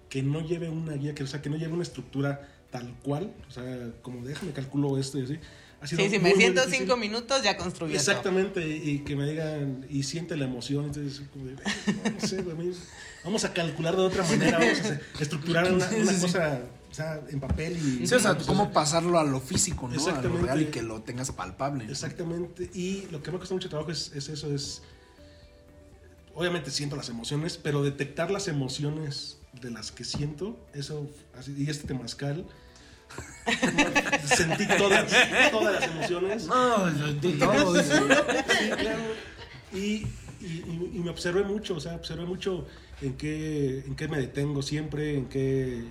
que 0.09 0.23
no 0.23 0.41
lleve 0.41 0.69
una 0.69 0.95
guía, 0.95 1.15
que, 1.15 1.23
o 1.23 1.27
sea, 1.27 1.41
que 1.41 1.51
no 1.51 1.57
lleve 1.57 1.73
una 1.73 1.83
estructura 1.83 2.49
tal 2.71 2.95
cual, 3.03 3.33
o 3.49 3.51
sea, 3.51 3.93
como 4.03 4.25
déjame 4.25 4.53
calculo 4.53 4.99
esto 4.99 5.19
y 5.19 5.25
así. 5.25 5.39
Ha 5.81 5.87
sido 5.87 6.03
Sí, 6.03 6.11
si 6.11 6.19
muy, 6.19 6.33
me 6.33 6.37
siento 6.37 6.63
cinco 6.69 6.97
minutos 6.97 7.43
ya 7.43 7.57
construí. 7.57 7.95
Exactamente, 7.95 8.67
y 8.69 8.99
que 8.99 9.17
me 9.17 9.29
digan, 9.29 9.87
y 9.89 10.03
siente 10.03 10.37
la 10.37 10.45
emoción, 10.45 10.87
entonces, 10.87 11.23
como 11.33 11.47
de, 11.47 11.55
no 11.55 12.21
sé, 12.21 12.45
vamos 13.25 13.45
a 13.45 13.53
calcular 13.55 13.97
de 13.97 14.03
otra 14.03 14.25
manera, 14.25 14.59
vamos 14.59 14.79
a 14.81 15.23
estructurar 15.23 15.73
una, 15.73 15.89
una 16.03 16.19
cosa, 16.19 16.61
o 16.91 16.95
sea, 16.95 17.21
en 17.29 17.41
papel 17.41 17.77
y... 17.77 18.07
Sí, 18.07 18.15
o 18.15 18.21
sea, 18.21 18.35
pues, 18.35 18.47
cómo 18.47 18.73
pasarlo 18.73 19.19
a 19.19 19.25
lo 19.25 19.41
físico, 19.41 19.89
¿no? 19.89 19.95
A 19.95 19.97
lo 19.97 20.01
Exactamente. 20.03 20.43
real 20.43 20.63
y 20.63 20.67
que 20.67 20.83
lo 20.83 21.01
tengas 21.03 21.33
palpable. 21.33 21.85
¿no? 21.87 21.91
Exactamente, 21.91 22.71
y 22.75 23.07
lo 23.11 23.23
que 23.23 23.31
me 23.31 23.39
cuesta 23.39 23.55
mucho 23.55 23.69
trabajo 23.71 23.91
es, 23.91 24.13
es 24.15 24.29
eso, 24.29 24.55
es, 24.55 24.83
obviamente 26.35 26.71
siento 26.71 26.97
las 26.97 27.09
emociones, 27.09 27.59
pero 27.62 27.83
detectar 27.83 28.31
las 28.31 28.49
emociones 28.49 29.38
de 29.61 29.71
las 29.71 29.90
que 29.93 30.05
siento, 30.05 30.59
eso, 30.75 31.09
así, 31.38 31.55
y 31.59 31.69
este 31.69 31.87
temazcal, 31.88 32.47
sentí 34.25 34.66
todas, 34.79 35.12
todas 35.51 35.75
las 35.81 35.90
emociones. 35.90 36.47
No, 36.47 36.90
di 37.21 37.33
todo. 37.35 37.83
Sí, 37.83 37.90
claro. 38.79 39.03
Y, 39.73 39.79
y- 39.79 40.07
y- 40.40 40.90
y 40.95 40.99
me 41.01 41.11
observé 41.11 41.43
mucho, 41.45 41.75
o 41.77 41.81
sea, 41.81 41.95
observé 41.95 42.25
mucho 42.25 42.66
en 43.03 43.14
qué, 43.16 43.81
en 43.87 43.95
qué 43.97 44.09
me 44.09 44.19
detengo 44.19 44.62
siempre, 44.62 45.16
en 45.16 45.27
qué, 45.29 45.85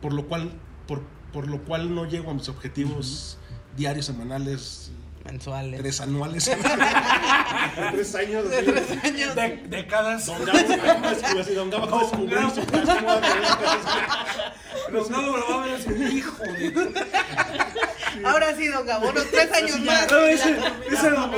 por 0.00 0.12
lo 0.12 0.26
cual, 0.28 0.52
por, 0.86 1.02
por 1.32 1.48
lo 1.48 1.62
cual 1.64 1.94
no 1.94 2.06
llego 2.08 2.30
a 2.30 2.34
mis 2.34 2.48
objetivos 2.48 3.38
diarios, 3.76 4.06
semanales, 4.06 4.90
Mensuales. 5.24 5.80
tres 5.80 6.00
anuales. 6.00 6.50
tres 7.92 8.14
años. 8.14 8.44
así. 8.46 8.64
Tres 8.64 9.04
años. 9.04 9.34
De. 9.34 9.58
Don 10.26 10.44
Gabo, 10.44 10.56
de 10.56 10.64
descubrir- 11.16 11.40
así, 11.40 11.54
Don 11.54 11.70
Gabo 11.70 11.86
de 11.86 11.98
descubrir 12.00 12.38
su 12.50 12.64
pasión, 12.66 13.04
Los 14.92 15.10
no 15.10 15.22
lo 15.22 15.32
va 15.32 15.62
a 15.62 15.66
ver 15.66 16.12
hijo 16.12 16.42
de. 16.42 17.04
Ahora 18.24 18.54
sí, 18.56 18.66
don 18.66 18.84
Gabo, 18.86 19.08
unos 19.10 19.30
tres 19.30 19.52
años 19.52 19.70
Así 19.72 19.84
más. 19.84 20.10
No, 20.10 20.18
ese, 20.18 20.56
ese 20.90 21.10
lo 21.10 21.30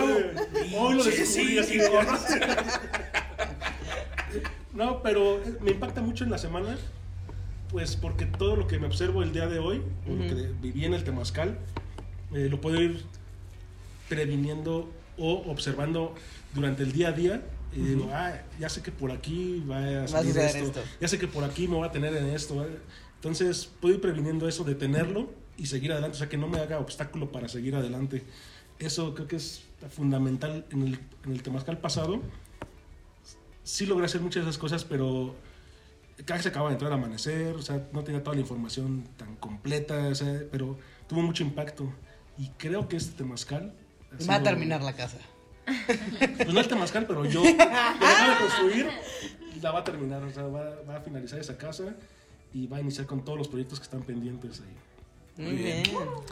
Hoy 0.79 0.95
lo 0.95 1.03
Sí, 1.05 1.11
descubrí 1.11 1.27
sí, 1.27 1.59
así 1.59 1.79
de 1.79 1.88
No, 4.73 5.03
pero 5.03 5.37
eh, 5.42 5.55
me 5.61 5.73
impacta 5.73 6.01
mucho 6.01 6.25
en 6.25 6.31
la 6.31 6.38
semana, 6.38 6.79
pues 7.71 7.95
porque 7.97 8.25
todo 8.25 8.57
lo 8.57 8.66
que 8.66 8.79
me 8.79 8.87
observo 8.87 9.23
el 9.23 9.33
día 9.33 9.47
de 9.47 9.59
hoy, 9.59 9.83
o 10.09 10.12
lo 10.14 10.23
que 10.27 10.35
de- 10.35 10.53
viví 10.62 10.85
en 10.87 10.95
el 10.95 11.05
Temazcal, 11.05 11.59
eh, 12.35 12.49
lo 12.51 12.59
puedo 12.61 12.81
ir 12.81 13.05
previniendo 14.14 14.92
o 15.16 15.33
observando 15.51 16.14
durante 16.55 16.83
el 16.83 16.92
día 16.92 17.09
a 17.09 17.12
día. 17.12 17.42
Y 17.75 17.81
digo, 17.81 18.11
ah, 18.12 18.35
ya 18.61 18.68
sé 18.68 18.83
que 18.83 18.92
por 18.92 19.11
aquí 19.11 19.64
va 19.68 19.79
a 19.79 20.05
a 20.05 20.09
salir 20.09 20.37
esto, 20.37 20.59
esto. 20.59 20.81
ya 21.01 21.09
sé 21.09 21.18
que 21.18 21.27
por 21.27 21.42
aquí 21.42 21.66
me 21.66 21.77
voy 21.77 21.88
a 21.88 21.90
tener 21.90 22.14
en 22.14 22.27
esto. 22.27 22.57
¿vale? 22.57 22.77
Entonces, 23.14 23.70
puedo 23.81 23.94
ir 23.94 24.01
previniendo 24.01 24.46
eso, 24.46 24.62
detenerlo 24.64 25.33
y 25.57 25.66
seguir 25.66 25.92
adelante, 25.92 26.16
o 26.16 26.18
sea, 26.18 26.29
que 26.29 26.37
no 26.37 26.48
me 26.48 26.59
haga 26.59 26.79
obstáculo 26.79 27.33
para 27.33 27.48
seguir 27.48 27.75
adelante. 27.75 28.25
Eso 28.79 29.14
creo 29.14 29.27
que 29.27 29.37
es 29.37 29.62
fundamental 29.90 30.66
en 30.70 30.83
el, 30.83 30.98
en 31.25 31.33
el 31.33 31.42
Temazcal 31.42 31.79
pasado. 31.79 32.20
Sí 33.64 33.87
logré 33.87 34.05
hacer 34.05 34.20
muchas 34.20 34.44
de 34.44 34.51
esas 34.51 34.59
cosas, 34.59 34.85
pero 34.85 35.35
Casi 36.27 36.42
se 36.42 36.48
acaba 36.51 36.68
de 36.68 36.75
entrar 36.75 36.92
al 36.92 36.98
amanecer, 36.98 37.55
o 37.57 37.62
sea, 37.62 37.88
no 37.92 38.05
tenía 38.05 38.22
toda 38.22 38.37
la 38.37 38.42
información 38.42 39.09
tan 39.16 39.35
completa, 39.37 40.09
o 40.09 40.14
sea, 40.14 40.42
pero 40.51 40.79
tuvo 41.09 41.22
mucho 41.22 41.42
impacto. 41.42 41.92
Y 42.38 42.48
creo 42.59 42.87
que 42.88 42.96
este 42.96 43.16
temazcal... 43.16 43.75
Va 44.29 44.37
a 44.37 44.42
terminar 44.42 44.83
la 44.83 44.92
casa. 44.94 45.18
Pues 46.37 46.53
no 46.53 46.61
el 46.61 46.68
temazcal, 46.68 47.07
pero 47.07 47.25
yo, 47.25 47.42
dejo 47.44 47.55
de 47.57 48.37
construir, 48.40 48.90
la 49.62 49.70
va 49.70 49.79
a 49.81 49.85
terminar, 49.85 50.22
o 50.25 50.31
sea, 50.33 50.42
va, 50.44 50.75
va 50.88 50.96
a 50.96 51.01
finalizar 51.01 51.38
esa 51.38 51.57
casa 51.57 51.85
y 52.53 52.66
va 52.66 52.79
a 52.79 52.81
iniciar 52.81 53.07
con 53.07 53.25
todos 53.25 53.38
los 53.38 53.48
proyectos 53.48 53.79
que 53.79 53.85
están 53.85 54.03
pendientes 54.03 54.61
ahí. 54.61 55.44
Muy 55.44 55.53
bien. 55.57 55.83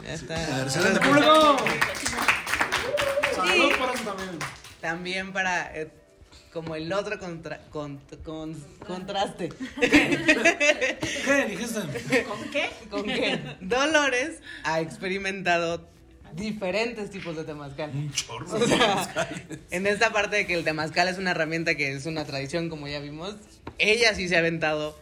Ya 0.03 0.13
está. 0.13 0.63
¡Excelente 0.63 0.99
público! 0.99 1.57
Salud 3.35 3.71
por 3.77 3.95
eso 3.95 4.03
también. 4.03 4.29
También 4.81 5.33
para 5.33 5.75
eh, 5.75 5.89
como 6.53 6.75
el 6.75 6.91
otro 6.93 7.17
contra- 7.19 7.61
con- 7.69 7.99
con- 8.23 8.61
contraste. 8.85 9.49
¿Qué 9.79 11.45
dijiste? 11.49 12.23
¿Con 12.25 12.43
qué? 12.51 12.69
Con 12.89 13.03
que 13.03 13.39
Dolores 13.61 14.39
ha 14.63 14.81
experimentado 14.81 15.87
diferentes 16.35 17.09
tipos 17.09 17.35
de 17.35 17.43
temazcal. 17.43 17.91
Un 17.93 18.11
chorro. 18.11 18.45
O 18.53 18.67
sea, 18.67 19.29
en 19.71 19.87
esta 19.87 20.11
parte 20.11 20.37
de 20.37 20.47
que 20.47 20.53
el 20.53 20.63
temazcal 20.63 21.07
es 21.07 21.17
una 21.17 21.31
herramienta 21.31 21.75
que 21.75 21.93
es 21.93 22.05
una 22.05 22.25
tradición, 22.25 22.69
como 22.69 22.87
ya 22.87 22.99
vimos, 22.99 23.35
ella 23.77 24.13
sí 24.15 24.27
se 24.27 24.35
ha 24.35 24.39
aventado 24.39 24.97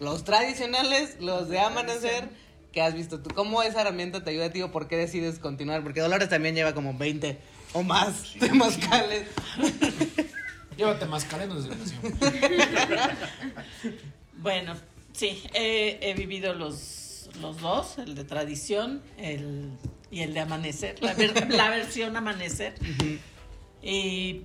los 0.00 0.24
tradicionales, 0.24 1.16
los 1.20 1.48
de 1.48 1.60
amanecer, 1.60 2.28
que 2.72 2.82
has 2.82 2.94
visto 2.94 3.20
tú. 3.20 3.30
¿Cómo 3.34 3.62
esa 3.62 3.82
herramienta 3.82 4.24
te 4.24 4.30
ayuda 4.30 4.46
a 4.46 4.50
ti 4.50 4.62
o 4.62 4.72
por 4.72 4.88
qué 4.88 4.96
decides 4.96 5.38
continuar? 5.38 5.82
Porque 5.82 6.00
Dolores 6.00 6.28
también 6.28 6.54
lleva 6.54 6.74
como 6.74 6.96
20 6.96 7.38
o 7.74 7.82
más 7.82 8.34
temazcales. 8.40 9.28
Llévate 10.76 11.06
mascareno 11.06 11.60
desde 11.60 11.70
que 11.70 11.76
nació. 11.76 11.98
Bueno, 14.38 14.74
sí, 15.12 15.40
he, 15.54 15.98
he 16.02 16.14
vivido 16.14 16.52
los, 16.52 17.28
los 17.40 17.60
dos, 17.60 17.98
el 17.98 18.16
de 18.16 18.24
tradición 18.24 19.00
el, 19.16 19.70
y 20.12 20.20
el 20.20 20.32
de 20.34 20.40
amanecer, 20.40 21.02
la, 21.02 21.14
ver- 21.14 21.50
la 21.52 21.70
versión 21.70 22.16
amanecer. 22.16 22.74
Y 23.82 24.42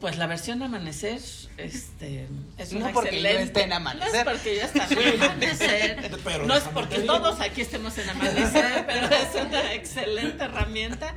pues 0.00 0.16
la 0.16 0.26
versión 0.26 0.62
amanecer 0.62 1.20
este, 1.58 2.26
es 2.58 2.72
No 2.72 2.78
una 2.80 2.92
porque 2.92 3.10
yo 3.10 3.16
excelente... 3.18 3.42
esté 3.42 3.62
en 3.64 3.72
amanecer. 3.72 4.24
No 4.24 4.30
es 4.32 4.38
porque 4.38 4.56
yo 4.56 4.62
esté 4.62 5.14
en 5.14 5.22
amanecer. 5.22 6.10
Pero 6.24 6.46
no 6.46 6.54
es 6.56 6.64
porque 6.64 6.98
todos 7.00 7.40
aquí 7.40 7.60
estemos 7.60 7.96
en 7.98 8.08
amanecer, 8.08 8.84
pero 8.86 9.06
es 9.06 9.46
una 9.46 9.74
excelente 9.74 10.44
herramienta. 10.44 11.14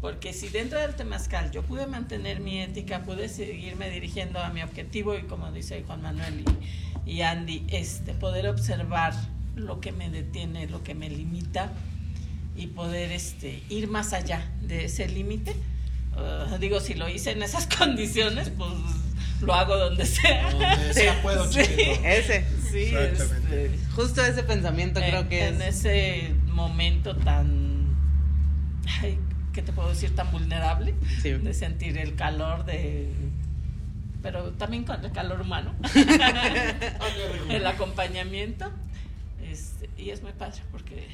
Porque 0.00 0.32
si 0.32 0.48
dentro 0.48 0.78
del 0.78 0.94
temazcal 0.94 1.50
yo 1.50 1.62
pude 1.62 1.86
mantener 1.86 2.38
mi 2.40 2.60
ética, 2.60 3.02
pude 3.02 3.28
seguirme 3.28 3.90
dirigiendo 3.90 4.38
a 4.40 4.50
mi 4.50 4.62
objetivo 4.62 5.16
y 5.16 5.22
como 5.22 5.50
dice 5.50 5.82
Juan 5.86 6.02
Manuel 6.02 6.44
y, 7.04 7.10
y 7.10 7.22
Andy, 7.22 7.64
este, 7.68 8.14
poder 8.14 8.46
observar 8.48 9.12
lo 9.56 9.80
que 9.80 9.90
me 9.90 10.08
detiene, 10.08 10.68
lo 10.68 10.84
que 10.84 10.94
me 10.94 11.10
limita 11.10 11.72
y 12.58 12.66
poder 12.66 13.12
este, 13.12 13.62
ir 13.68 13.88
más 13.88 14.12
allá 14.12 14.50
de 14.62 14.84
ese 14.86 15.08
límite. 15.08 15.54
Uh, 16.16 16.58
digo, 16.58 16.80
si 16.80 16.94
lo 16.94 17.08
hice 17.08 17.30
en 17.30 17.42
esas 17.42 17.66
condiciones, 17.78 18.50
pues 18.50 18.70
lo 19.40 19.54
hago 19.54 19.76
donde 19.76 20.04
sea. 20.04 20.50
Donde 20.52 20.92
sea 20.92 21.22
puedo, 21.22 21.50
Sí. 21.50 21.60
Ese. 21.60 22.44
Sí, 22.70 22.94
Exactamente. 22.94 23.66
este, 23.66 23.78
Justo 23.94 24.22
ese 24.24 24.42
pensamiento 24.42 25.00
creo 25.00 25.20
en, 25.20 25.28
que 25.28 25.46
en 25.46 25.62
es. 25.62 25.76
ese 25.86 26.34
momento 26.48 27.16
tan, 27.16 27.96
ay, 29.00 29.18
¿qué 29.54 29.62
te 29.62 29.72
puedo 29.72 29.88
decir? 29.88 30.14
Tan 30.14 30.30
vulnerable 30.32 30.94
Sí. 31.22 31.30
de 31.32 31.54
sentir 31.54 31.96
el 31.96 32.14
calor 32.16 32.64
de, 32.66 33.08
pero 34.22 34.50
también 34.54 34.84
con 34.84 35.02
el 35.02 35.12
calor 35.12 35.40
humano, 35.40 35.74
el 37.48 37.66
acompañamiento, 37.66 38.70
este, 39.48 39.88
y 39.96 40.10
es 40.10 40.22
muy 40.22 40.32
padre 40.32 40.60
porque 40.70 41.06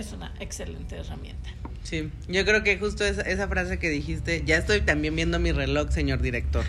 es 0.00 0.12
una 0.12 0.34
excelente 0.40 0.96
herramienta. 0.96 1.50
Sí, 1.82 2.10
yo 2.28 2.44
creo 2.44 2.62
que 2.62 2.78
justo 2.78 3.04
esa, 3.04 3.22
esa 3.22 3.48
frase 3.48 3.78
que 3.78 3.88
dijiste, 3.88 4.42
ya 4.44 4.56
estoy 4.56 4.82
también 4.82 5.16
viendo 5.16 5.38
mi 5.38 5.52
reloj, 5.52 5.90
señor 5.90 6.20
director. 6.20 6.64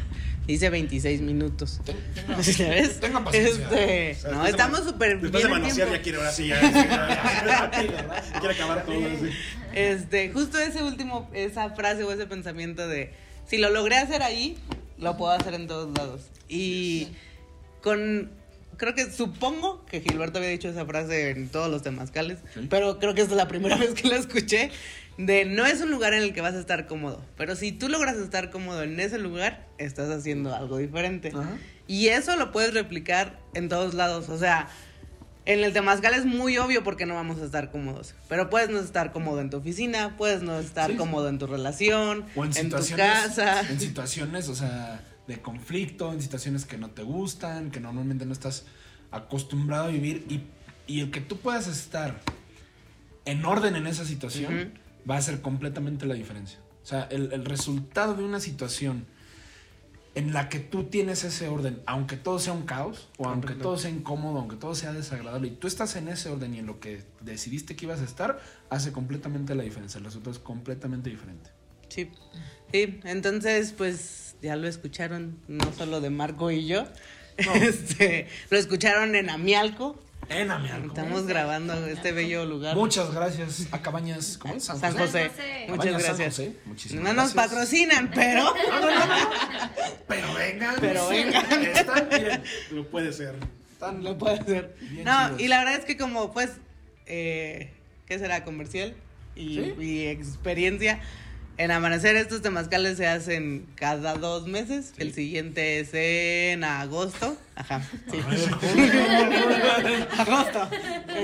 Dice 0.48 0.70
26 0.70 1.22
minutos. 1.22 1.82
¿Ya 2.58 2.70
ves? 2.70 3.00
Tenga 3.00 3.24
paciencia. 3.24 3.63
Este, 3.63 4.17
no, 4.30 4.44
después 4.44 4.44
de 4.44 4.50
estamos 4.50 4.84
súper 4.84 5.22
Después 5.22 5.32
bien 5.32 5.34
de 5.34 5.56
en 5.56 5.62
manosear 5.62 5.91
ya 5.91 6.02
quiere 6.02 6.17
ahora 6.17 6.32
sí, 6.32 6.48
ya. 6.48 6.62
ya. 6.62 7.72
quiere 8.39 8.56
acabar 8.56 8.86
todo 8.86 8.96
así. 8.98 9.30
Este, 9.74 10.32
justo 10.32 10.58
ese 10.58 10.84
último, 10.84 11.30
esa 11.34 11.70
frase 11.70 12.04
o 12.04 12.12
ese 12.12 12.26
pensamiento 12.26 12.88
de 12.88 13.13
si 13.48 13.58
lo 13.58 13.70
logré 13.70 13.98
hacer 13.98 14.24
ahí, 14.24 14.58
lo 14.98 15.17
puedo 15.17 15.32
hacer 15.32 15.54
en 15.54 15.67
todos 15.67 15.96
lados. 15.98 16.22
Y 16.50 17.10
con 17.82 18.32
creo 18.82 18.96
que 18.96 19.12
supongo 19.12 19.86
que 19.86 20.02
Gilberto 20.02 20.39
había 20.39 20.50
dicho 20.50 20.67
esa 20.67 20.86
frase 20.88 21.30
en 21.30 21.50
todos 21.50 21.70
los 21.70 21.84
temazcales, 21.84 22.39
pero 22.67 22.98
creo 22.98 23.13
que 23.13 23.22
esta 23.22 23.34
es 23.36 23.38
la 23.38 23.48
primera 23.48 23.76
vez 23.78 23.94
que 23.94 24.08
la 24.08 24.15
escuché 24.17 24.72
de 25.20 25.46
no 25.46 25.67
es 25.67 25.82
un 25.82 25.91
lugar 25.91 26.13
en 26.15 26.24
el 26.24 26.34
que 26.34 26.41
vas 26.41 26.56
a 26.56 26.60
estar 26.60 26.88
cómodo, 26.88 27.24
pero 27.38 27.56
si 27.56 27.72
tú 27.72 27.89
logras 27.89 28.17
estar 28.17 28.50
cómodo 28.50 28.82
en 28.82 29.00
ese 29.00 29.20
lugar, 29.20 29.67
estás 29.78 30.10
haciendo 30.10 30.56
algo 30.56 30.78
diferente. 30.80 31.30
Ajá. 31.30 31.58
Y 31.86 32.08
eso 32.08 32.36
lo 32.38 32.52
puedes 32.52 32.74
replicar 32.74 33.39
en 33.54 33.70
todos 33.70 33.94
lados, 33.94 34.30
o 34.30 34.39
sea, 34.39 34.67
en 35.46 35.63
el 35.63 35.74
temazcal 35.74 36.13
es 36.15 36.26
muy 36.26 36.58
obvio 36.58 36.84
porque 36.84 37.06
no 37.06 37.13
vamos 37.15 37.39
a 37.39 37.46
estar 37.46 37.72
cómodos. 37.72 38.15
Pero 38.30 38.50
puedes 38.50 38.70
no 38.70 38.80
estar 38.80 39.12
cómodo 39.12 39.41
en 39.41 39.50
tu 39.50 39.58
oficina, 39.58 40.15
puedes 40.17 40.41
no 40.41 40.60
estar 40.60 40.89
Sí. 40.91 40.98
cómodo 40.98 41.30
en 41.30 41.38
tu 41.39 41.46
relación, 41.48 42.26
O 42.36 42.46
en 42.46 42.56
en, 42.58 42.70
tu 42.70 42.78
casa. 42.96 43.62
en 43.70 43.80
situaciones, 43.80 44.50
o 44.50 44.56
sea, 44.56 45.02
de 45.32 45.41
conflicto, 45.41 46.12
en 46.13 46.22
situaciones 46.22 46.65
que 46.65 46.78
no 46.78 46.89
te 46.91 47.04
gustan, 47.04 47.72
que 47.72 47.80
normalmente 47.80 48.26
no 48.26 48.34
estás 48.34 48.65
acostumbrado 49.12 49.86
a 49.86 49.88
vivir 49.88 50.26
y, 50.30 50.41
y 50.91 51.02
el 51.02 51.12
que 51.12 51.22
tú 51.22 51.38
puedas 51.38 51.67
estar 51.67 52.20
en 53.26 53.46
orden 53.46 53.76
en 53.76 53.88
esa 53.88 54.06
situación 54.06 54.74
va 55.10 55.15
a 55.15 55.17
hacer 55.17 55.41
completamente 55.41 56.06
la 56.06 56.15
diferencia. 56.15 56.60
O 56.84 56.86
sea, 56.86 57.04
el, 57.12 57.32
el 57.32 57.46
resultado 57.46 58.15
de 58.15 58.24
una 58.24 58.39
situación 58.39 59.06
en 60.13 60.34
la 60.34 60.50
que 60.50 60.60
tú 60.60 60.86
tienes 60.86 61.24
ese 61.24 61.48
orden, 61.48 61.82
aunque 61.86 62.17
todo 62.17 62.38
sea 62.39 62.52
un 62.52 62.63
caos, 62.63 63.08
o 63.17 63.30
aunque 63.30 63.54
todo 63.54 63.78
sea 63.78 63.89
incómodo, 63.89 64.39
aunque 64.39 64.58
todo 64.58 64.76
sea 64.76 64.91
desagradable, 64.91 65.48
y 65.48 65.52
tú 65.52 65.67
estás 65.67 65.96
en 65.96 66.10
ese 66.10 66.30
orden 66.30 66.54
y 66.54 66.60
en 66.60 66.65
lo 66.65 66.82
que 66.82 67.04
decidiste 67.22 67.78
que 67.78 67.86
ibas 67.86 68.02
a 68.02 68.04
estar, 68.04 68.41
hace 68.70 68.91
completamente 68.91 69.56
la 69.56 69.63
diferencia. 69.63 70.00
El 70.00 70.06
resultado 70.06 70.32
es 70.32 70.39
completamente 70.39 71.10
diferente. 71.10 71.50
Sí. 71.88 72.10
Sí, 72.74 73.00
entonces 73.04 73.74
pues 73.74 74.21
ya 74.41 74.56
lo 74.56 74.67
escucharon, 74.67 75.38
no 75.47 75.71
solo 75.73 76.01
de 76.01 76.10
Marco 76.10 76.51
y 76.51 76.65
yo. 76.67 76.86
Este, 77.38 78.27
lo 78.49 78.58
escucharon 78.58 79.15
en 79.15 79.30
Amialco. 79.30 79.99
En 80.30 80.51
Amialco. 80.51 80.88
Estamos 80.89 81.25
grabando 81.25 81.73
este 81.88 82.12
bello 82.12 82.45
lugar. 82.45 82.75
Muchas 82.75 83.12
gracias 83.13 83.67
a 83.71 83.82
Cabañas, 83.82 84.38
¿cómo 84.38 84.54
es? 84.56 84.63
San 84.65 84.80
San 84.80 84.95
José. 84.95 85.32
Muchas 85.67 85.86
Cabañas 85.86 86.04
San 86.04 86.17
gracias. 86.17 86.30
José. 86.36 86.56
Muchísimas 86.65 87.04
No 87.04 87.13
nos 87.13 87.34
gracias. 87.34 87.51
patrocinan, 87.51 88.12
pero 88.13 88.54
Pero 90.08 90.34
vengan. 90.36 90.75
Pero 90.80 91.08
vengan. 91.10 91.45
Están, 91.63 92.08
miren, 92.12 92.43
Lo 92.71 92.86
puede 92.88 93.12
ser. 93.13 93.36
están 93.71 94.04
lo 94.04 94.17
puede. 94.17 94.71
Bien 94.82 95.04
No, 95.06 95.27
chidos. 95.27 95.41
y 95.41 95.47
la 95.47 95.60
verdad 95.60 95.80
es 95.80 95.86
que 95.86 95.97
como 95.97 96.32
pues, 96.32 96.51
eh, 97.08 97.71
¿qué 98.08 98.19
será? 98.19 98.43
Comercial 98.43 98.93
y, 99.36 99.56
Sí. 99.56 99.73
y 99.80 100.06
experiencia. 100.08 100.99
En 101.58 101.70
Amanecer 101.70 102.16
estos 102.16 102.42
temazcales 102.42 102.98
se 102.98 103.08
hacen 103.08 103.68
cada 103.76 104.16
dos 104.16 104.48
meses. 104.48 104.94
El 104.98 105.14
siguiente 105.14 105.80
es 105.80 105.90
en 105.94 106.64
agosto. 106.64 107.38
Ajá. 107.56 107.82
Sí. 108.10 108.20
agosto. 110.18 110.70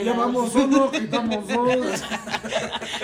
Llevamos 0.04 0.54
uno, 0.54 0.92
quitamos 0.92 1.48
dos. 1.48 2.04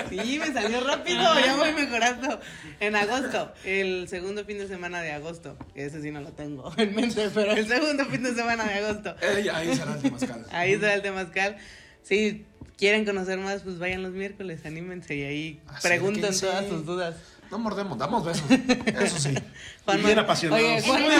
Sí, 0.09 0.39
me 0.39 0.53
salió 0.53 0.81
rápido, 0.85 1.23
ya 1.39 1.55
voy 1.55 1.73
mejorando. 1.73 2.39
En 2.79 2.95
agosto, 2.95 3.51
el 3.63 4.07
segundo 4.09 4.45
fin 4.45 4.59
de 4.59 4.67
semana 4.67 5.01
de 5.01 5.13
agosto. 5.13 5.57
Ese 5.73 6.01
sí 6.01 6.11
no 6.11 6.21
lo 6.21 6.33
tengo 6.33 6.71
en 6.77 6.93
mente, 6.93 7.29
pero 7.33 7.53
el 7.53 7.67
segundo 7.67 8.05
fin 8.05 8.21
de 8.23 8.35
semana 8.35 8.65
de 8.65 8.73
agosto. 8.75 9.15
Ahí 9.21 9.75
será 9.75 9.95
el 9.95 10.01
temazcal. 10.01 10.45
Ahí 10.51 10.73
será 10.75 10.93
el 10.93 11.01
temazcal. 11.01 11.57
Si 12.03 12.45
quieren 12.77 13.05
conocer 13.05 13.39
más, 13.39 13.61
pues 13.61 13.79
vayan 13.79 14.03
los 14.03 14.11
miércoles, 14.11 14.59
anímense 14.65 15.15
y 15.15 15.23
ahí 15.23 15.59
pregunten 15.81 16.37
todas 16.39 16.67
sus 16.67 16.85
dudas. 16.85 17.15
No 17.51 17.59
mordemos, 17.59 17.97
damos 17.99 18.23
besos. 18.25 18.49
Eso 18.49 19.19
sí. 19.19 19.35
Juan 19.85 19.97
bien 19.97 20.17
Manuel- 20.17 20.19
apasionados. 20.19 20.65
Oye, 20.65 20.81
Juan 20.81 21.03
en 21.03 21.11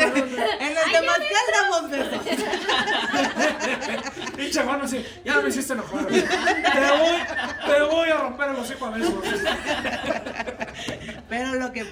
el, 0.00 0.16
en 0.16 0.76
el 0.76 0.92
temazcal 0.92 1.46
damos 1.52 1.90
besos. 1.90 2.20
Pinche 4.36 4.62
Juan, 4.62 4.80
así, 4.82 5.04
ya 5.24 5.40
me 5.40 5.48
hiciste 5.48 5.72
enojar. 5.74 6.06
Te 6.06 6.20
voy, 6.20 7.16
te 7.66 7.80
voy 7.82 8.10
a 8.10 8.16
romper 8.16 8.50
el 8.50 8.56
hocico 8.56 8.86
a 8.86 8.90
besos. 8.90 9.14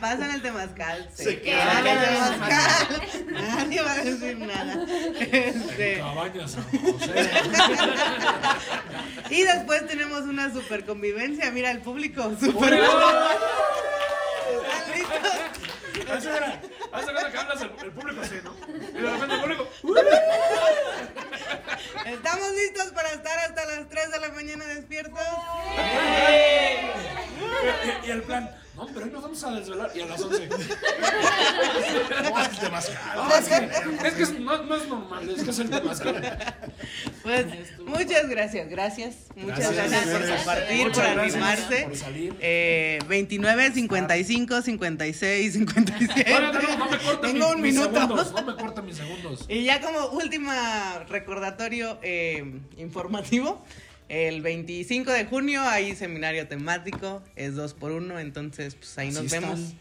Pero 0.05 0.17
lo 0.17 0.21
que 0.21 0.23
pasa 0.23 0.25
en 0.27 0.31
el 0.33 0.43
temazcal 0.43 1.11
se, 1.15 1.25
Se 1.25 1.41
queda 1.41 1.81
en 1.81 1.87
el 1.87 1.99
temazcal. 2.05 3.33
Nadie 3.33 3.81
va 3.83 3.93
a 3.93 4.05
decir 4.05 4.39
nada. 4.39 4.87
Este, 5.21 5.99
Cabañas 5.99 6.51
San 6.53 6.65
José. 6.65 7.31
y 9.31 9.43
después 9.43 9.87
tenemos 9.87 10.23
una 10.23 10.53
super 10.53 10.85
convivencia. 10.85 11.51
Mira 11.51 11.71
el 11.71 11.81
público, 11.81 12.23
super. 12.39 12.75
¿Están 12.75 12.93
listos? 14.95 15.33
Hace 16.93 17.13
cuenta 17.13 17.33
que 17.33 17.39
hablas 17.39 17.63
el, 17.63 17.71
el 17.83 17.93
público 17.93 18.21
así, 18.21 18.37
¿no? 18.45 18.55
Y 18.69 19.03
de 19.03 19.11
repente 19.11 19.35
el 19.35 19.41
público. 19.41 19.69
¿Estamos 22.07 22.53
listos 22.53 22.93
para 22.93 23.11
estar 23.11 23.39
hasta 23.39 23.65
las 23.65 23.89
3 23.89 24.11
de 24.13 24.21
la 24.21 24.29
mañana 24.31 24.67
despiertos? 24.67 25.19
Y, 28.05 28.07
y 28.07 28.11
el 28.11 28.23
plan, 28.23 28.51
no, 28.77 28.87
pero 28.93 29.07
hoy 29.07 29.13
nos 29.13 29.23
vamos 29.23 29.45
a 29.45 29.51
desvelar. 29.53 29.91
Y 29.95 30.01
a 30.01 30.07
las 30.07 30.21
11. 30.21 30.49
No, 32.25 32.41
es. 32.41 32.63
No, 33.15 33.35
es 33.35 33.45
que, 33.49 34.25
es 34.25 34.29
que 34.31 34.39
no, 34.41 34.63
no 34.65 34.77
es 34.77 34.89
normal, 34.89 35.29
es 35.31 35.43
que 35.45 35.51
es 35.51 35.59
el 35.59 35.71
temazcal. 35.71 36.55
Pues 37.23 37.47
muchas 37.87 38.29
gracias, 38.29 38.69
gracias. 38.69 39.15
Muchas 39.37 39.73
Gracias, 39.73 40.07
gracias, 40.07 40.19
por 40.21 40.37
compartir, 40.37 40.93
por 40.93 41.05
animarse. 41.05 41.83
por 41.85 41.97
salir. 41.97 42.37
Eh, 42.41 42.99
29, 43.09 43.73
55, 43.73 44.63
56, 44.63 45.53
57. 45.53 46.31
No, 46.33 46.41
no, 46.41 46.53
no, 46.53 46.77
no 46.79 46.91
me 46.91 46.99
corten 46.99 47.33
Tengo 47.33 47.49
mi- 47.49 47.55
un 47.55 47.61
mis 47.63 47.75
minuto. 47.75 48.01
segundos. 48.01 48.33
No 48.33 48.43
me 48.43 48.55
corten 48.57 48.85
mis 48.87 48.97
segundos. 48.97 49.45
Y 49.49 49.65
ya 49.65 49.81
como 49.81 50.07
última 50.09 51.05
recordatorio 51.09 51.99
eh, 52.03 52.61
informativo, 52.77 53.65
el 54.09 54.41
25 54.43 55.11
de 55.11 55.25
junio 55.27 55.63
hay 55.63 55.95
seminario 55.97 56.47
temático, 56.49 57.23
es 57.37 57.55
dos 57.55 57.75
por 57.75 57.93
uno, 57.93 58.19
entonces 58.19 58.75
pues 58.75 58.97
ahí 58.99 59.11
nos 59.11 59.31
vemos. 59.31 59.59
están. 59.59 59.79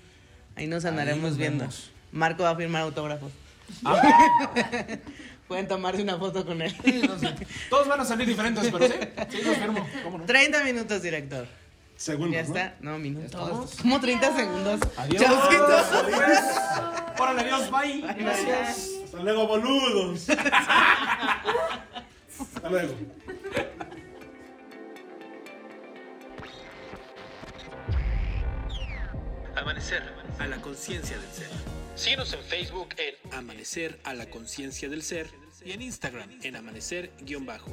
Ahí 0.55 0.67
nos 0.67 0.85
andaremos 0.85 1.31
nos 1.31 1.37
viendo. 1.37 1.59
vemos. 1.63 1.91
Marco 2.11 2.43
va 2.43 2.51
a 2.51 2.55
firmar 2.55 2.83
autógrafos. 2.83 3.31
Pueden 5.47 5.67
tomarse 5.67 6.01
una 6.01 6.17
foto 6.17 6.45
con 6.45 6.61
él. 6.61 6.75
Sí, 6.83 7.01
no 7.07 7.17
sé. 7.19 7.33
Todos 7.69 7.87
van 7.87 7.99
a 8.01 8.05
salir 8.05 8.27
diferentes, 8.27 8.69
pero 8.71 8.87
sí. 8.87 8.93
Sí, 9.29 9.41
los 9.43 9.57
firmo. 9.57 9.87
¿Cómo 10.03 10.17
no? 10.19 10.25
30 10.25 10.63
minutos, 10.63 11.01
director. 11.01 11.47
Segundos, 11.97 12.33
Ya 12.35 12.41
¿no? 12.43 12.47
está. 12.47 12.75
No, 12.81 12.97
minutos. 12.99 13.75
Como 13.81 13.99
30 13.99 14.35
segundos. 14.35 14.79
Adiós. 14.97 15.23
Órale, 17.19 17.41
adiós, 17.41 17.69
bye. 17.71 18.01
Gracias. 18.17 18.89
Hasta 19.05 19.21
luego, 19.23 19.47
boludos. 19.47 20.27
Hasta 20.33 21.43
luego. 22.69 22.93
Amanecer 29.55 30.01
a 30.39 30.47
la 30.47 30.57
conciencia 30.57 31.17
del 31.17 31.29
ser. 31.31 31.49
Síguenos 31.95 32.33
en 32.33 32.41
Facebook 32.41 32.89
en 32.97 33.33
Amanecer 33.33 33.99
a 34.03 34.15
la 34.15 34.25
conciencia 34.25 34.89
del 34.89 35.03
ser 35.03 35.27
y 35.63 35.71
en 35.71 35.81
Instagram 35.83 36.29
en 36.41 36.55
amanecer-bajo. 36.55 37.71